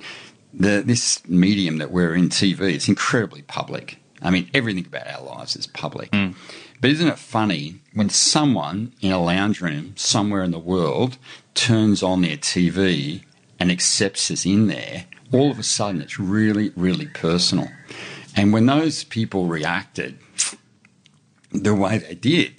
[0.52, 3.98] the, this medium that we're in, TV, it's incredibly public.
[4.22, 6.10] I mean, everything about our lives is public.
[6.10, 6.34] Mm.
[6.80, 11.18] But isn't it funny when someone in a lounge room somewhere in the world
[11.54, 13.22] turns on their TV
[13.60, 17.68] and accepts us in there, all of a sudden it's really, really personal.
[18.36, 20.18] And when those people reacted
[21.50, 22.54] the way they did,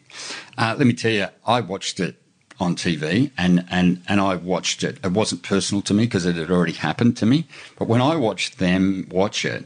[0.57, 2.15] uh, let me tell you, I watched it
[2.59, 4.97] on TV and, and, and I watched it.
[5.03, 7.47] It wasn't personal to me because it had already happened to me.
[7.77, 9.65] But when I watched them watch it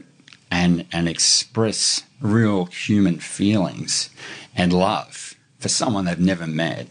[0.50, 4.10] and, and express real human feelings,
[4.56, 6.88] and love for someone they've never met.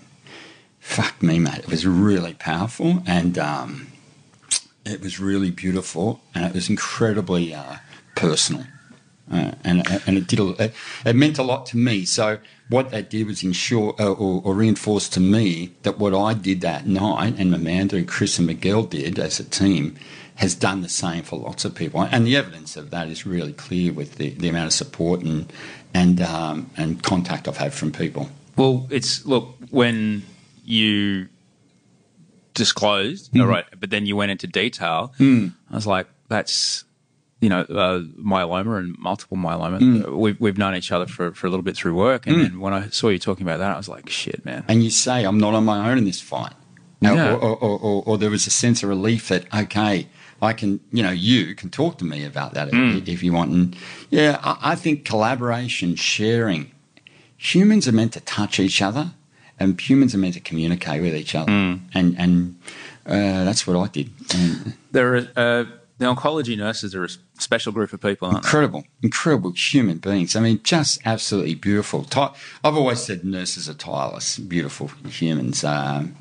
[0.79, 1.59] Fuck me, mate.
[1.59, 3.87] It was really powerful and um,
[4.85, 7.77] it was really beautiful and it was incredibly uh,
[8.15, 8.65] personal.
[9.31, 10.73] Uh, and and it did a, it,
[11.05, 12.03] it, meant a lot to me.
[12.03, 16.33] So what that did was ensure uh, or, or, reinforce to me that what I
[16.33, 19.95] did that night and Amanda and Chris and Miguel did as a team
[20.35, 22.01] has done the same for lots of people.
[22.01, 25.51] And the evidence of that is really clear with the, the amount of support and
[25.93, 28.29] and um, and contact I've had from people.
[28.57, 30.23] Well, it's look when
[30.65, 31.29] you
[32.53, 33.41] disclosed, mm.
[33.41, 35.13] all right, but then you went into detail.
[35.19, 35.53] Mm.
[35.71, 36.83] I was like, that's
[37.43, 39.77] you know, uh, myeloma and multiple myeloma.
[39.77, 40.17] Mm.
[40.17, 42.25] We've, we've known each other for, for a little bit through work.
[42.25, 42.41] And mm.
[42.43, 44.63] then when I saw you talking about that, I was like, shit, man.
[44.69, 46.53] And you say, I'm not on my own in this fight.
[47.01, 47.33] Yeah.
[47.33, 50.07] Or, or, or, or, there was a sense of relief that, okay,
[50.41, 53.01] I can, you know, you can talk to me about that mm.
[53.01, 53.51] if, if, you want.
[53.51, 53.75] And
[54.09, 56.71] yeah, I, I, think collaboration, sharing.
[57.35, 59.11] Humans are meant to touch each other,
[59.59, 61.81] and humans are meant to communicate with each other, mm.
[61.93, 62.57] and and
[63.05, 64.11] uh, that's what I did.
[64.33, 65.27] And there are.
[65.35, 65.65] Uh,
[66.03, 67.07] the oncology nurses are
[67.37, 70.35] special group of people, incredible, incredible human beings.
[70.35, 72.07] I mean, just absolutely beautiful.
[72.15, 75.63] I've always said nurses are tireless, beautiful humans.
[75.63, 76.15] Um,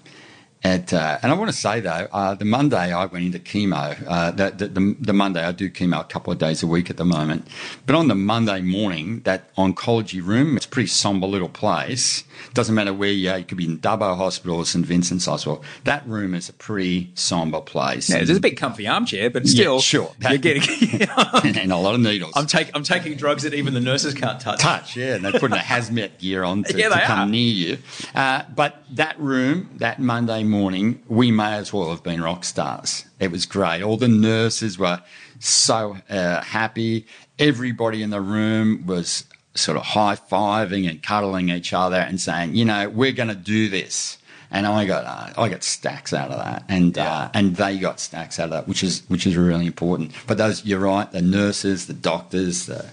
[0.64, 3.96] at, uh, and I want to say though, uh, the Monday I went into chemo.
[4.06, 6.96] Uh, the, the, the, Monday I do chemo a couple of days a week at
[6.96, 7.48] the moment.
[7.84, 12.22] But on the Monday morning, that oncology room, it's a pretty somber little place.
[12.54, 13.38] Doesn't matter where you are.
[13.38, 15.64] You could be in Dubbo Hospital or St Vincent's Hospital.
[15.84, 18.08] That room is a pretty somber place.
[18.08, 20.62] Yeah, there's a big comfy armchair, but still, yeah, sure, you're getting
[21.44, 22.32] and a lot of needles.
[22.36, 24.60] I'm taking I'm taking drugs that even the nurses can't touch.
[24.60, 27.78] Touch, yeah, and they're putting a hazmat gear on to, yeah, to come near you.
[28.14, 33.06] Uh, but that room, that Monday morning, we may as well have been rock stars.
[33.18, 33.82] It was great.
[33.82, 35.02] All the nurses were
[35.40, 37.06] so uh, happy.
[37.38, 39.24] Everybody in the room was
[39.54, 43.34] sort of high fiving and cuddling each other and saying, you know, we're going to
[43.34, 44.18] do this.
[44.50, 47.98] And I got uh, I got stacks out of that, and uh, and they got
[47.98, 50.12] stacks out of that, which is which is really important.
[50.26, 52.84] But those, you're right, the nurses, the doctors, the,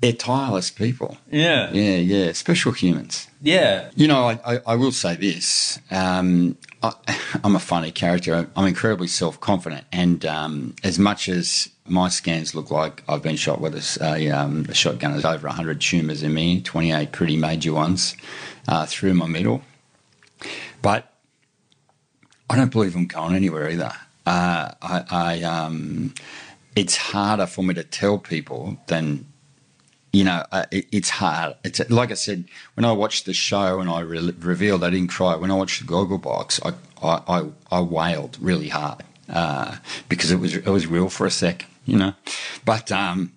[0.00, 1.18] they're tireless people.
[1.30, 1.70] Yeah.
[1.72, 3.28] Yeah, yeah, special humans.
[3.42, 3.90] Yeah.
[3.94, 5.78] You know, I, I, I will say this.
[5.90, 6.92] Um, I,
[7.44, 8.48] I'm a funny character.
[8.56, 9.84] I'm incredibly self confident.
[9.92, 14.30] And um, as much as my scans look like I've been shot with a, a,
[14.30, 18.16] um, a shotgun, there's over 100 tumours in me, 28 pretty major ones
[18.68, 19.62] uh, through my middle.
[20.80, 21.12] But
[22.48, 23.92] I don't believe I'm going anywhere either.
[24.26, 26.14] Uh, I, I um,
[26.74, 29.26] it's harder for me to tell people than
[30.12, 31.54] you know, uh, it, it's hard.
[31.64, 32.44] It's like I said
[32.74, 35.36] when I watched the show and I re- revealed I didn't cry.
[35.36, 36.72] When I watched the Gogglebox, I
[37.06, 39.76] I, I, I wailed really hard uh,
[40.08, 42.14] because it was it was real for a sec, you know.
[42.64, 43.32] But um,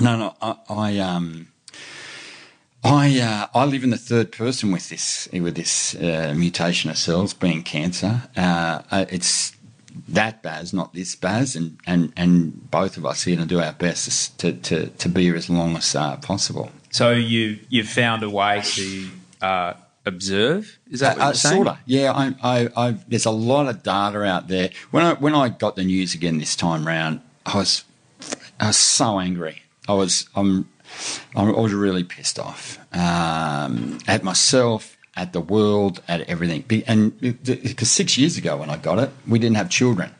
[0.00, 1.46] no, no, I, I um.
[2.82, 6.96] I uh, I live in the third person with this with this uh, mutation of
[6.96, 8.22] cells being cancer.
[8.34, 9.52] Uh it's
[10.08, 13.60] that Baz, not this Baz, and, and, and both of us are going to do
[13.60, 16.70] our best to, to, to be here as long as uh, possible.
[16.90, 19.08] So you you've found a way to
[19.40, 19.74] uh,
[20.04, 20.78] observe?
[20.90, 21.56] Is that what you're saying?
[21.56, 21.78] Sort of.
[21.86, 24.70] Yeah, I, I, I, there's a lot of data out there.
[24.90, 27.84] When I when I got the news again this time round, I was
[28.58, 29.62] I was so angry.
[29.88, 30.68] I was I'm
[31.36, 36.64] I was really pissed off um, at myself at the world, at everything.
[36.86, 40.10] And because six years ago when I got it, we didn't have children.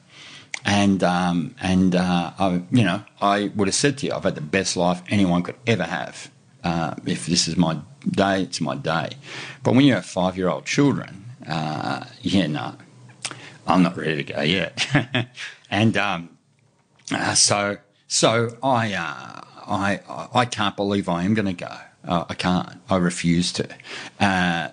[0.67, 4.35] And um, and uh, I, you know, I would have said to you, I've had
[4.35, 6.31] the best life anyone could ever have.
[6.63, 9.13] Uh, if this is my day, it's my day.
[9.63, 12.75] But when you have five year old children, uh, yeah, no,
[13.67, 14.87] I'm not ready to go yet.
[15.71, 16.29] and um,
[17.11, 20.01] uh, so so I, uh, I
[20.35, 21.75] I can't believe I am going to go.
[22.07, 22.81] Uh, I can't.
[22.89, 23.69] I refuse to.
[24.19, 24.71] Uh,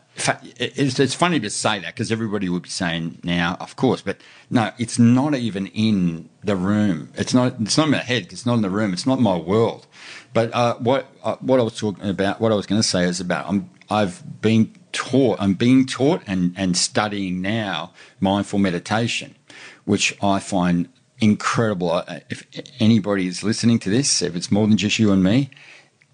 [0.57, 4.17] it's, it's funny to say that because everybody would be saying now, of course, but
[4.49, 7.11] no, it's not even in the room.
[7.15, 7.55] It's not.
[7.59, 8.32] It's not in my head.
[8.32, 8.93] It's not in the room.
[8.93, 9.88] It's not my world.
[10.34, 13.03] But uh, what uh, what I was talking about, what I was going to say
[13.03, 13.47] is about.
[13.47, 15.38] I'm, I've been taught.
[15.41, 19.36] I'm being taught and and studying now mindful meditation,
[19.84, 20.88] which I find
[21.19, 22.03] incredible.
[22.30, 22.47] If
[22.80, 25.49] anybody is listening to this, if it's more than just you and me,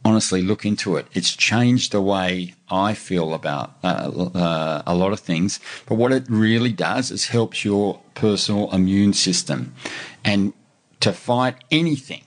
[0.06, 1.08] honestly look into it.
[1.14, 5.60] It's changed the way I feel about uh, uh, a lot of things.
[5.86, 9.74] But what it really does is helps your personal immune system.
[10.24, 10.54] And
[11.00, 12.24] to fight anything,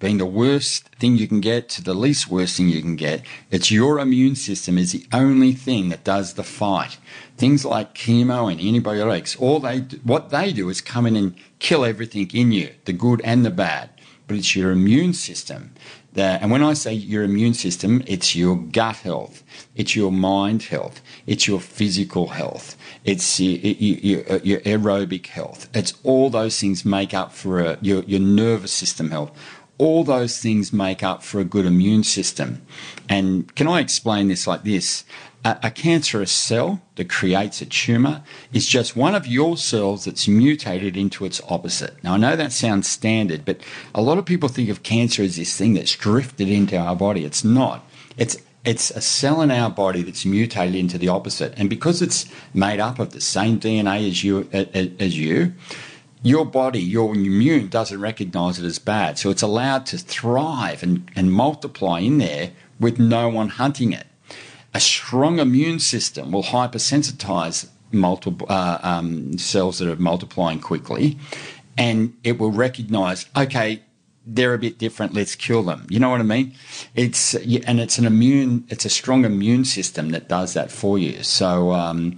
[0.00, 3.22] being the worst thing you can get to the least worst thing you can get,
[3.50, 6.96] it's your immune system is the only thing that does the fight.
[7.36, 11.84] Things like chemo and antibiotics, all they what they do is come in and kill
[11.84, 13.90] everything in you, the good and the bad.
[14.26, 15.74] But it's your immune system
[16.16, 19.44] and when I say your immune system, it's your gut health,
[19.76, 25.68] it's your mind health, it's your physical health, it's your, your, uh, your aerobic health.
[25.74, 29.30] It's all those things make up for a, your, your nervous system health.
[29.78, 32.60] All those things make up for a good immune system.
[33.08, 35.04] And can I explain this like this?
[35.44, 38.22] A, a cancerous cell that creates a tumor
[38.52, 42.02] is just one of your cells that's mutated into its opposite.
[42.04, 43.60] Now, I know that sounds standard, but
[43.94, 47.24] a lot of people think of cancer as this thing that's drifted into our body.
[47.24, 47.86] It's not.
[48.16, 52.30] It's it's a cell in our body that's mutated into the opposite, and because it's
[52.52, 55.54] made up of the same DNA as you as you,
[56.22, 61.10] your body, your immune doesn't recognize it as bad, so it's allowed to thrive and,
[61.16, 64.06] and multiply in there with no one hunting it
[64.74, 71.18] a strong immune system will hypersensitize multiple uh, um, cells that are multiplying quickly,
[71.76, 73.82] and it will recognize, okay,
[74.26, 75.14] they're a bit different.
[75.14, 75.86] Let's kill them.
[75.88, 76.54] You know what I mean?
[76.94, 78.64] It's and it's an immune.
[78.68, 81.22] It's a strong immune system that does that for you.
[81.22, 82.16] So um,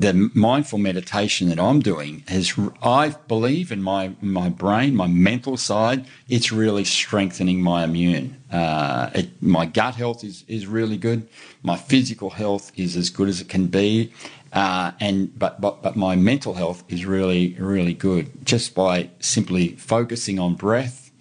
[0.00, 5.58] the mindful meditation that I'm doing is, I believe in my, my brain, my mental
[5.58, 8.42] side, it's really strengthening my immune.
[8.50, 11.28] Uh, it, my gut health is, is really good.
[11.62, 14.10] My physical health is as good as it can be.
[14.54, 19.76] Uh, and but, but but my mental health is really really good just by simply
[19.76, 21.12] focusing on breath,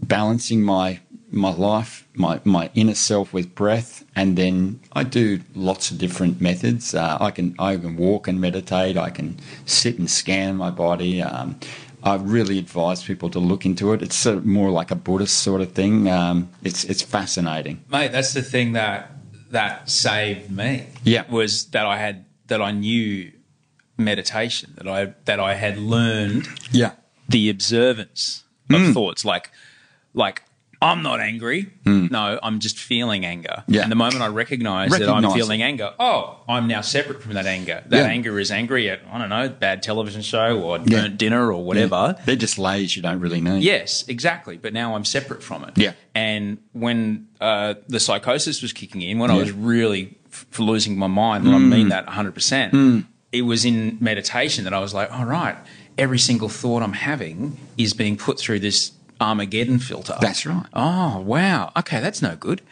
[0.00, 1.00] balancing my
[1.32, 6.40] my life, my, my inner self with breath, and then I do lots of different
[6.40, 6.94] methods.
[6.94, 8.96] Uh, I can I can walk and meditate.
[8.96, 11.22] I can sit and scan my body.
[11.22, 11.58] Um,
[12.02, 14.02] I really advise people to look into it.
[14.02, 16.08] It's sort of more like a Buddhist sort of thing.
[16.08, 18.12] Um, it's it's fascinating, mate.
[18.12, 19.12] That's the thing that
[19.50, 20.86] that saved me.
[21.04, 23.32] Yeah, was that I had that I knew
[23.98, 26.48] meditation that I that I had learned.
[26.72, 26.92] Yeah,
[27.28, 28.94] the observance of mm.
[28.94, 29.50] thoughts like
[30.14, 30.42] like
[30.82, 31.66] I'm not angry.
[31.84, 33.64] No, I'm just feeling anger.
[33.66, 33.74] Hmm.
[33.74, 33.82] Yeah.
[33.82, 37.44] And the moment I recognize, that I'm feeling anger, oh, I'm now separate from that
[37.46, 37.82] anger.
[37.88, 38.04] That Yeah.
[38.06, 41.02] anger is angry at, I don't know, bad television show or Yeah.
[41.02, 42.16] burnt dinner or whatever.
[42.24, 43.62] They're just layers you don't really need.
[43.62, 44.56] Yes, exactly.
[44.56, 45.76] But now I'm separate from it.
[45.76, 45.92] Yeah.
[46.14, 50.96] And when uh, the psychosis was kicking in, when I was really f- for losing
[50.98, 55.12] my mind, and I mean that 100%, it was in meditation that I was like,
[55.12, 55.56] all right,
[55.98, 60.16] every single thought I'm having is being put through this Armageddon filter.
[60.20, 60.66] That's right.
[60.72, 61.72] Oh, wow.
[61.76, 62.62] Okay, that's no good.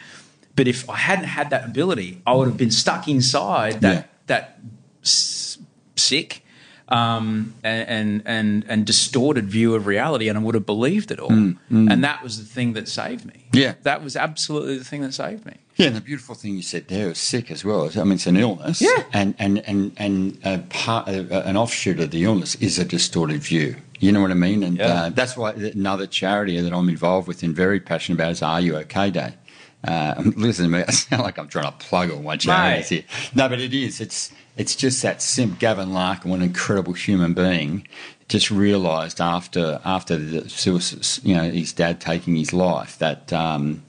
[0.57, 4.03] But if I hadn't had that ability, I would have been stuck inside that Yeah.
[4.26, 4.59] that
[5.05, 5.59] s-
[5.96, 6.44] sick
[6.88, 11.30] um, and, and and distorted view of reality, and I would have believed it all.
[11.30, 13.44] And that was the thing that saved me.
[13.53, 13.74] Mm, Yeah.
[13.82, 15.53] that was absolutely the thing that saved me.
[15.76, 17.88] Yeah, and the beautiful thing you said there is sick as well.
[17.94, 18.80] I mean, it's an illness.
[18.80, 19.05] Yeah.
[19.12, 23.42] And and and and a part, uh, an offshoot of the illness is a distorted
[23.42, 23.76] view.
[24.01, 24.62] You know what I mean?
[24.62, 24.86] And Yeah.
[25.05, 28.61] uh, that's why another charity that I'm involved with and very passionate about is R
[28.61, 29.34] U OK Day.
[29.84, 33.05] Uh, listen to me, I sound like I'm trying to plug all my charities Mate.
[33.11, 33.30] here.
[33.34, 34.01] No, but it is.
[34.01, 35.57] It's it's just that sim.
[35.59, 37.86] Gavin Larkin, an incredible human being,
[38.28, 43.32] just realised after after the suicide, you know, his dad taking his life that.
[43.32, 43.84] Um,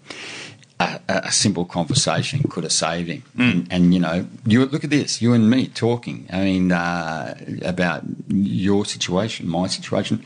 [0.79, 3.23] a, a simple conversation could have saved him.
[3.37, 6.27] And, and you know, you look at this, you and me talking.
[6.31, 10.23] I mean, uh, about your situation, my situation.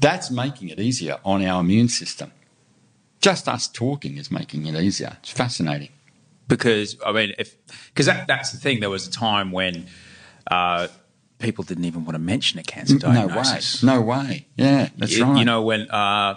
[0.00, 2.32] That's making it easier on our immune system.
[3.20, 5.16] Just us talking is making it easier.
[5.20, 5.90] It's fascinating.
[6.50, 7.56] because I mean, if
[7.88, 8.80] because that, that's the thing.
[8.80, 9.86] There was a time when
[10.50, 10.88] uh,
[11.38, 13.82] people didn't even want to mention a cancer diagnosis.
[13.82, 14.16] No way.
[14.16, 14.46] No way.
[14.56, 15.38] Yeah, that's you, right.
[15.38, 15.90] you know when.
[15.90, 16.36] Uh,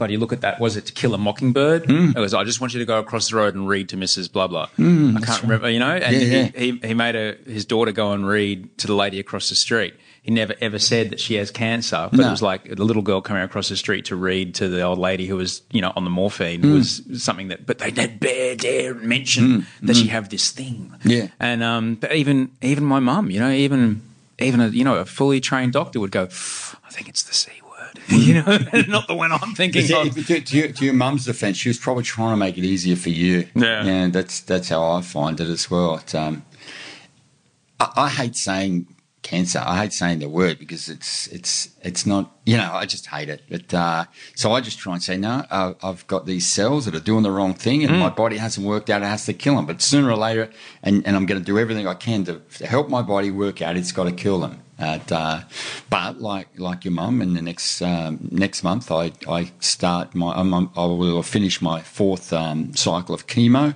[0.00, 0.58] God, you look at that.
[0.58, 1.86] Was it To Kill a Mockingbird?
[1.86, 2.10] Hmm.
[2.16, 2.34] It was.
[2.34, 4.32] I just want you to go across the road and read to Mrs.
[4.32, 4.68] Blah blah.
[4.78, 5.70] I can't remember.
[5.70, 6.44] You know, and Yeah, yeah.
[6.56, 9.54] He, he he made a, his daughter go and read to the lady across the
[9.54, 9.94] street.
[10.22, 12.28] He never ever said that she has cancer, but No.
[12.28, 14.98] it was like the little girl coming across the street to read to the old
[14.98, 16.74] lady who was, you know, on the morphine Hmm.
[16.74, 17.64] was something that.
[17.66, 20.94] But they did bare dare mention that she have this thing.
[21.04, 21.28] Yeah.
[21.38, 24.02] and um, but even even my mum, you know, even
[24.38, 27.50] even a you know a fully trained doctor would go, I think it's the c
[27.94, 30.26] word, you know, not the one I'm thinking To, of.
[30.26, 32.96] to, to, your, to your mum's defence, she was probably trying to make it easier
[32.96, 33.48] for you.
[33.54, 33.84] Yeah.
[33.84, 35.96] yeah, that's that's how I find it as well.
[35.96, 36.44] It, um,
[37.78, 38.86] I, I hate saying
[39.22, 39.62] cancer.
[39.64, 42.32] I hate saying the word because it's it's it's not.
[42.46, 43.42] You know, I just hate it.
[43.48, 45.44] But uh, so I just try and say no.
[45.50, 48.66] Uh, I've got these cells that are doing the wrong thing, and my body hasn't
[48.66, 49.02] worked out.
[49.02, 49.66] It has to kill them.
[49.66, 50.50] But sooner or later,
[50.82, 53.62] and, and I'm going to do everything I can to, to help my body work
[53.62, 53.76] out.
[53.76, 54.59] It's got to kill them.
[54.80, 55.42] Uh,
[55.90, 60.32] but like like your mum, in the next um, next month, I, I start my
[60.32, 63.74] I'm- I will finish my fourth um, cycle of chemo,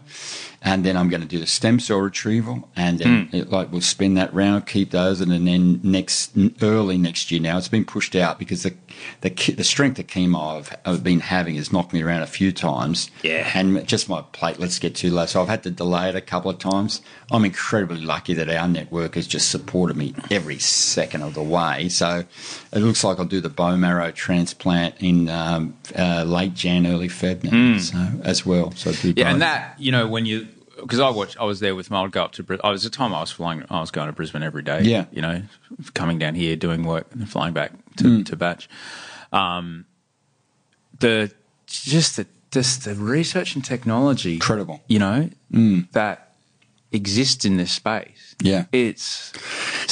[0.65, 3.83] and then I'm going to do the stem cell retrieval, and then it, like we'll
[3.83, 7.41] spin that round, keep those, and then next early next year.
[7.41, 8.75] Now it's been pushed out because the
[9.21, 12.51] the the strength of chemo I've, I've been having has knocked me around a few
[12.51, 13.51] times, Yeah.
[13.55, 16.51] and just my platelets get too low, so I've had to delay it a couple
[16.51, 17.03] of times.
[17.31, 21.89] I'm incredibly lucky that our network has just supported me every second of the way.
[21.89, 22.25] So
[22.73, 27.09] it looks like I'll do the bone marrow transplant in um, uh, late Jan, early
[27.09, 28.73] Feb now, so as well.
[28.73, 28.93] So.
[29.17, 30.47] Yeah, and that you know when you
[30.81, 32.43] because I watched, I was there with I'd go up to.
[32.43, 33.65] Bris- I was the time I was flying.
[33.71, 34.83] I was going to Brisbane every day.
[34.83, 35.07] Yeah.
[35.13, 35.43] you know,
[35.95, 38.23] coming down here, doing work, and flying back to Hmm.
[38.25, 38.69] to batch.
[39.33, 39.87] Um,
[41.01, 41.33] the
[41.67, 44.81] just the just the research and technology, Incredible.
[44.89, 45.31] You know
[45.93, 46.24] that
[46.95, 48.35] exists in this space.
[48.43, 48.65] Yeah.
[48.73, 49.33] it's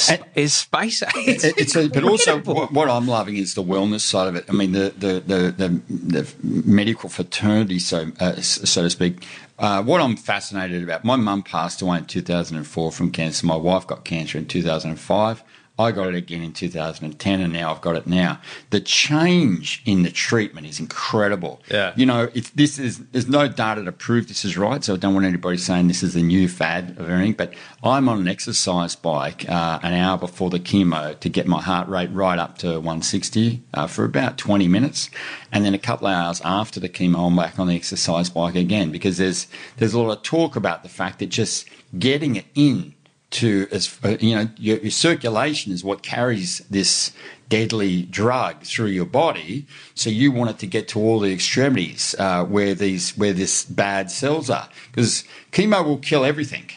[0.09, 1.43] And- it's space age.
[1.43, 4.45] It- it's a, but also what, what I'm loving is the wellness side of it.
[4.49, 9.25] I mean, the the the, the, the medical fraternity, so uh, so to speak.
[9.59, 11.05] Uh, what I'm fascinated about.
[11.05, 13.45] My mum passed away in 2004 from cancer.
[13.45, 15.43] My wife got cancer in 2005.
[15.79, 18.39] I got it again in 2010, and now I've got it now.
[18.69, 21.63] The change in the treatment is incredible.
[21.71, 21.93] Yeah.
[21.95, 24.97] You know, it's, this is there's no data to prove this is right, so I
[24.97, 27.33] don't want anybody saying this is a new fad of anything.
[27.33, 31.61] But I'm on an exercise bike uh, an hour before the chemo to get my
[31.61, 35.09] heart rate right up to 160 uh, for about 20 minutes,
[35.51, 38.55] and then a couple of hours after the chemo, I'm back on the exercise bike
[38.55, 39.47] again because there's
[39.77, 41.67] there's a lot of talk about the fact that just
[41.97, 42.93] getting it in
[43.33, 47.11] to as you know your, your circulation is what carries this
[47.49, 49.67] deadly drug through your body.
[49.95, 53.65] So you want it to get to all the extremities uh, where these where this
[53.65, 56.69] bad cells are because chemo will kill everything.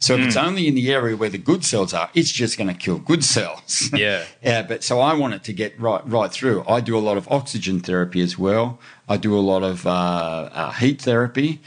[0.00, 2.68] So if it's only in the area where the good cells are it's just going
[2.68, 3.90] to kill good cells.
[3.98, 4.24] Yeah.
[4.42, 6.64] yeah but so i want it to get right right through.
[6.68, 8.78] I do a lot of oxygen therapy as well.
[9.08, 11.60] I do a lot of uh, uh, heat therapy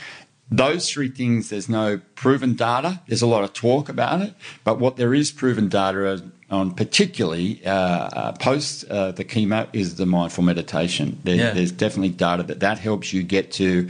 [0.51, 2.99] those three things, there's no proven data.
[3.07, 4.33] There's a lot of talk about it,
[4.65, 9.95] but what there is proven data on particularly uh, uh, post uh, the chemo is
[9.95, 11.17] the mindful meditation.
[11.23, 11.51] There, Yeah.
[11.53, 13.89] There's definitely data that that helps you get to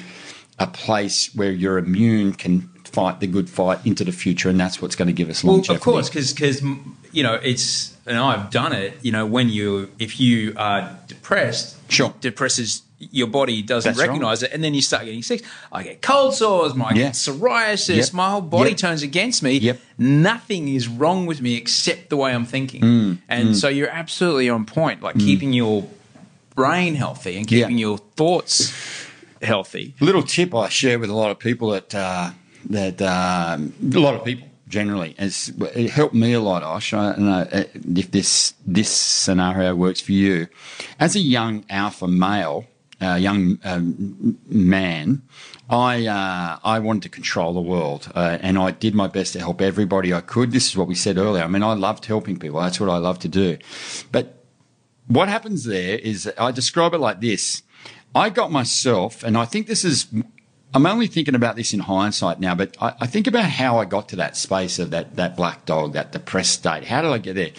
[0.60, 4.80] a place where your immune can fight the good fight into the future, and that's
[4.82, 5.80] what's going to give us long term.
[5.84, 6.10] Well, longevity.
[6.10, 6.62] of course, because
[7.12, 8.94] you know it's and I've done it.
[9.02, 12.14] You know, when you if you are depressed, Sure.
[12.22, 14.08] depresses your body doesn't That's right.
[14.08, 15.44] recognize it, and then you start getting sick.
[15.72, 17.10] I get cold sores, my Yeah.
[17.10, 18.14] psoriasis, Yep.
[18.14, 18.80] my whole body Yep.
[18.80, 19.58] turns against me.
[19.58, 19.80] Yep.
[19.98, 23.18] Nothing is wrong with me except the way I'm thinking, Mm.
[23.28, 25.02] and so you're absolutely on point.
[25.02, 25.88] Like keeping your
[26.56, 27.88] brain healthy and keeping Yeah.
[27.88, 28.72] your thoughts
[29.42, 29.96] healthy.
[30.00, 32.32] little tip I share with a lot of people that uh,
[32.70, 36.94] that um, a lot of people generally is it helped me a lot, Osh.
[36.94, 37.64] I don't know uh,
[37.96, 40.48] if this this scenario works for you.
[41.00, 42.66] As a young alpha male,
[43.02, 45.24] uh, young um, man,
[45.70, 49.40] I uh, I wanted to control the world, uh, and I did my best to
[49.40, 50.52] help everybody I could.
[50.52, 51.44] This is what we said earlier.
[51.44, 52.60] I mean, I loved helping people.
[52.60, 53.58] That's what I love to do,
[54.12, 54.46] but
[55.08, 57.64] what happens there is I describe it like this.
[58.14, 60.08] I got myself, and I think this is,
[60.74, 63.86] I'm only thinking about this in hindsight now, but I, I think about how I
[63.86, 66.86] got to that space of that, that black dog, that depressed state.
[66.86, 67.52] How did I get there?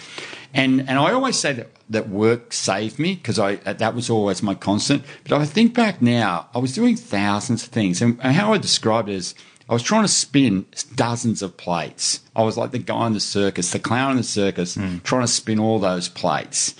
[0.54, 4.10] And, and I always say that, that work saved me because I, uh, that was
[4.10, 5.02] always my constant.
[5.24, 8.02] But if I think back now, I was doing thousands of things.
[8.02, 9.34] And, and how I described it is
[9.68, 12.20] I was trying to spin dozens of plates.
[12.36, 14.98] I was like the guy in the circus, the clown in the circus, hmm.
[14.98, 16.74] trying to spin all those plates.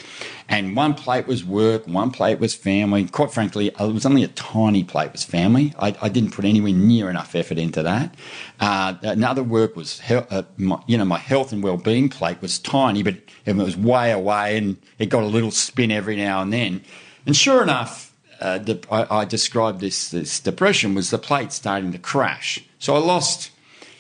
[0.53, 3.07] And one plate was work, one plate was family.
[3.09, 5.73] Quite frankly, it was only a tiny plate was family.
[5.79, 8.15] I, I didn't put anywhere near enough effort into that.
[8.61, 12.59] Uh, another work was, he- uh, my, you know, my health and well-being plate was
[12.59, 16.53] tiny, but it was way away, and it got a little spin every now and
[16.53, 16.85] then.
[17.25, 21.93] And sure enough, uh, the, I, I described this this depression was the plate starting
[21.93, 22.63] to crash.
[22.79, 23.53] So I lost,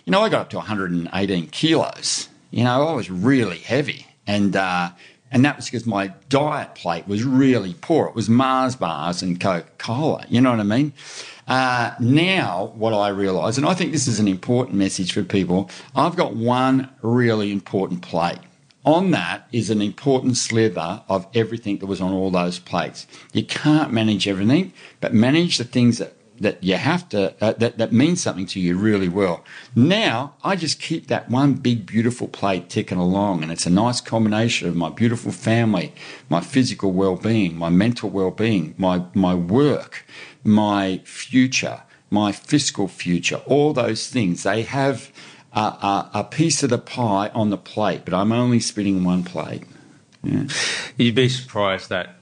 [0.04, 2.28] you know, I got up to 118 kilos.
[2.50, 4.90] You know, I was really heavy, and uh,
[5.32, 8.06] and that was because my diet plate was really poor.
[8.06, 10.24] It was Mars bars and Coca Cola.
[10.28, 10.92] You know what I mean?
[11.48, 15.68] Uh, now, what I realise, and I think this is an important message for people,
[15.96, 18.38] I've got one really important plate.
[18.84, 23.06] On that is an important slither of everything that was on all those plates.
[23.32, 27.78] You can't manage everything, but manage the things that, that you have to, uh, that,
[27.78, 29.44] that mean something to you really well.
[29.74, 34.00] Now, I just keep that one big, beautiful plate ticking along, and it's a nice
[34.00, 35.94] combination of my beautiful family,
[36.28, 40.04] my physical well being, my mental well being, my, my work,
[40.42, 44.42] my future, my fiscal future, all those things.
[44.42, 45.12] They have
[45.52, 49.22] a, a, a piece of the pie on the plate, but I'm only spinning one
[49.22, 49.62] plate.
[50.96, 52.16] You'd be surprised that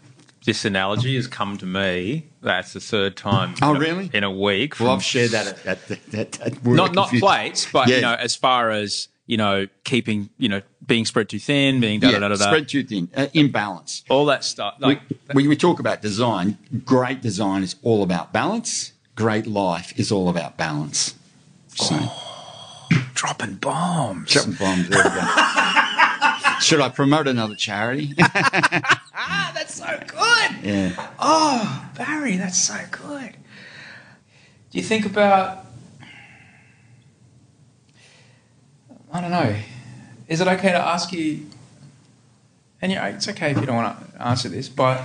[0.51, 2.27] this analogy has come to me.
[2.43, 3.55] That's the third time.
[3.63, 4.11] Oh, in a- really?
[4.13, 4.81] In a week.
[4.81, 7.97] Well, I've shared that at, at, at, at, at work not not plates, but Yeah.
[7.97, 12.01] you know, as far as you know, keeping you know, being spread too thin, being
[12.01, 14.03] da da da da, spread too thin, uh, imbalance.
[14.09, 14.75] all that stuff.
[14.81, 15.01] Like,
[15.35, 16.59] we, we talk about design.
[16.85, 18.93] Great design is all about balance.
[19.15, 21.15] Great life is all about balance.
[21.77, 21.97] So,
[23.15, 24.33] dropping bombs.
[24.33, 24.89] dropping bombs.
[24.89, 26.07] There we go.
[26.61, 28.15] Should I promote another charity?
[29.23, 30.65] Ah, that's so good.
[30.65, 31.11] yeah.
[31.19, 33.35] Oh, Barry, that's so good.
[34.71, 35.67] Do you think about?
[39.13, 39.57] I don't know.
[40.27, 41.47] Is it okay to ask you?
[42.81, 45.03] And know, it's okay if you don't want to answer this, but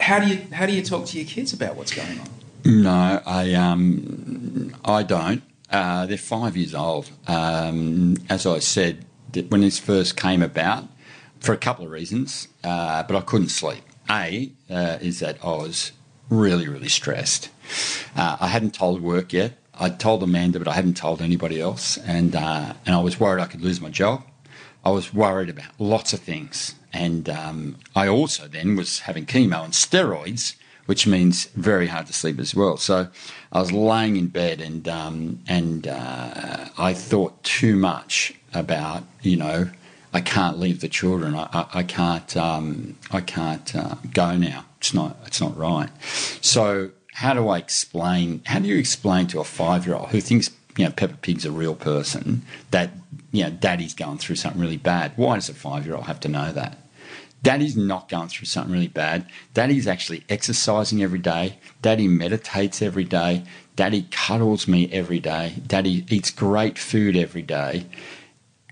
[0.00, 2.28] how do you how do you talk to your kids about what's going on?
[2.64, 5.42] No, I um, I don't.
[5.68, 7.10] Uh, they're five years old.
[7.26, 9.04] Um, as I said,
[9.48, 10.88] when this first came about,
[11.42, 13.82] for a couple of reasons, uh, but I couldn't sleep.
[14.08, 15.92] A uh, is that I was
[16.30, 17.50] really, really stressed.
[18.16, 19.54] Uh, I hadn't told work yet.
[19.74, 23.42] I'd told Amanda, but I hadn't told anybody else, and uh, and I was worried
[23.42, 24.24] I could lose my job.
[24.84, 29.64] I was worried about lots of things, and um, I also then was having chemo
[29.64, 30.56] and steroids,
[30.86, 32.76] which means very hard to sleep as well.
[32.76, 33.08] So
[33.50, 39.36] I was laying in bed, and um, and uh, I thought too much about you
[39.36, 39.70] know
[40.12, 41.34] I can't leave the children.
[41.34, 44.64] I, I, I can't um, I can't uh, go now.
[44.78, 45.88] It's not it's not right.
[46.40, 48.42] So how do I explain?
[48.46, 51.44] How do you explain to a five year old who thinks you know Peppa Pig's
[51.44, 52.90] a real person that
[53.30, 55.12] you know Daddy's going through something really bad?
[55.16, 56.78] Why does a five year old have to know that?
[57.42, 59.26] Daddy's not going through something really bad.
[59.52, 61.58] Daddy's actually exercising every day.
[61.80, 63.42] Daddy meditates every day.
[63.74, 65.54] Daddy cuddles me every day.
[65.66, 67.86] Daddy eats great food every day.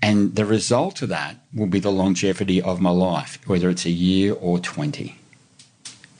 [0.01, 3.91] And the result of that will be the longevity of my life, whether it's a
[3.91, 5.15] year or 20.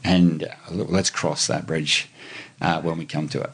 [0.04, 2.10] And uh, let's cross that bridge
[2.60, 3.52] uh, when we come to it.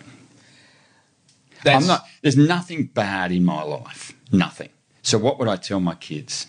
[1.63, 4.13] That's, I'm not, there's nothing bad in my life.
[4.31, 4.69] Nothing.
[5.01, 6.47] So, what would I tell my kids?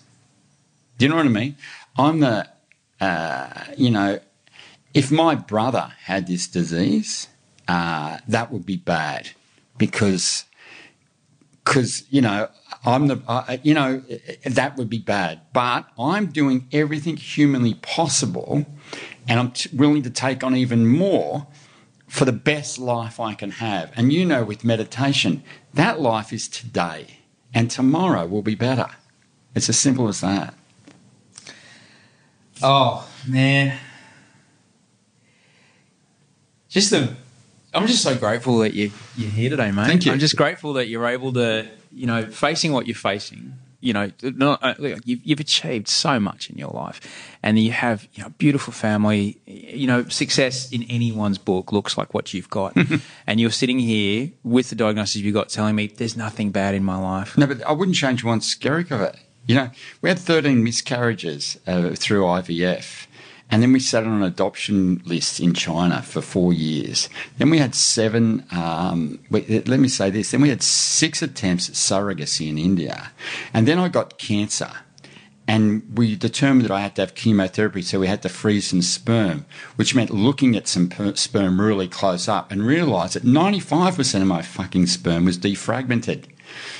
[0.98, 1.56] Do you know what I mean?
[1.96, 2.48] I'm the,
[3.00, 4.18] uh, you know,
[4.94, 7.28] if my brother had this disease,
[7.68, 9.30] uh, that would be bad
[9.76, 10.44] because,
[11.64, 12.48] because you know,
[12.84, 14.02] I'm the, uh, you know,
[14.44, 15.40] that would be bad.
[15.52, 18.66] But I'm doing everything humanly possible,
[19.26, 21.46] and I'm t- willing to take on even more
[22.06, 23.92] for the best life I can have.
[23.96, 25.42] And you know, with meditation,
[25.74, 27.18] that life is today,
[27.52, 28.88] and tomorrow will be better.
[29.54, 30.54] It's as simple as that.
[32.62, 33.78] Oh man,
[36.68, 37.14] just the.
[37.74, 39.86] I'm just so grateful that you you're here today, mate.
[39.86, 40.12] Thank you.
[40.12, 41.68] I'm just grateful that you're able to,
[41.98, 43.54] you know, facing what you're facing.
[43.80, 47.00] You know, not, uh, you've, you've achieved so much in your life,
[47.44, 49.38] and you have you know beautiful family.
[49.46, 52.76] You know, success in anyone's book looks like what you've got,
[53.26, 56.82] and you're sitting here with the diagnosis you've got, telling me there's nothing bad in
[56.82, 57.38] my life.
[57.38, 59.16] No, but I wouldn't change one skerrick of it.
[59.46, 59.70] You know,
[60.02, 63.06] we had 13 miscarriages uh, through IVF.
[63.50, 67.08] And then we sat on an adoption list in China for four years.
[67.38, 71.68] Then we had seven, um, wait, let me say this, then we had six attempts
[71.68, 73.10] at surrogacy in India.
[73.54, 74.70] And then I got cancer.
[75.46, 78.82] And we determined that I had to have chemotherapy, so we had to freeze some
[78.82, 79.46] sperm,
[79.76, 84.26] which meant looking at some per- sperm really close up and realised that 95% of
[84.26, 86.26] my fucking sperm was defragmented.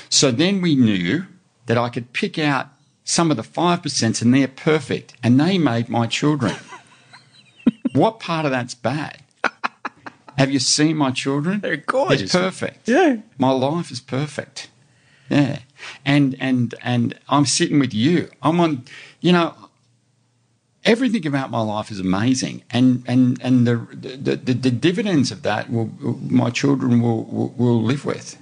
[0.07, 1.25] So then we knew
[1.65, 2.67] that I could pick out
[3.09, 6.55] some of the 5% and they're perfect, and they made my children.
[7.93, 9.23] what part of that's bad?
[10.37, 11.59] Have you seen my children?
[11.61, 12.31] They're gorgeous.
[12.31, 12.87] They're perfect.
[12.87, 13.17] Yeah.
[13.39, 14.69] My life is perfect.
[15.27, 15.59] Yeah.
[16.05, 18.29] And and and I'm sitting with you.
[18.43, 18.85] I'm on
[19.21, 19.55] you know
[20.85, 25.41] everything about my life is amazing and and and the the, the, the dividends of
[25.41, 25.89] that will
[26.21, 28.37] my children will, will will live with.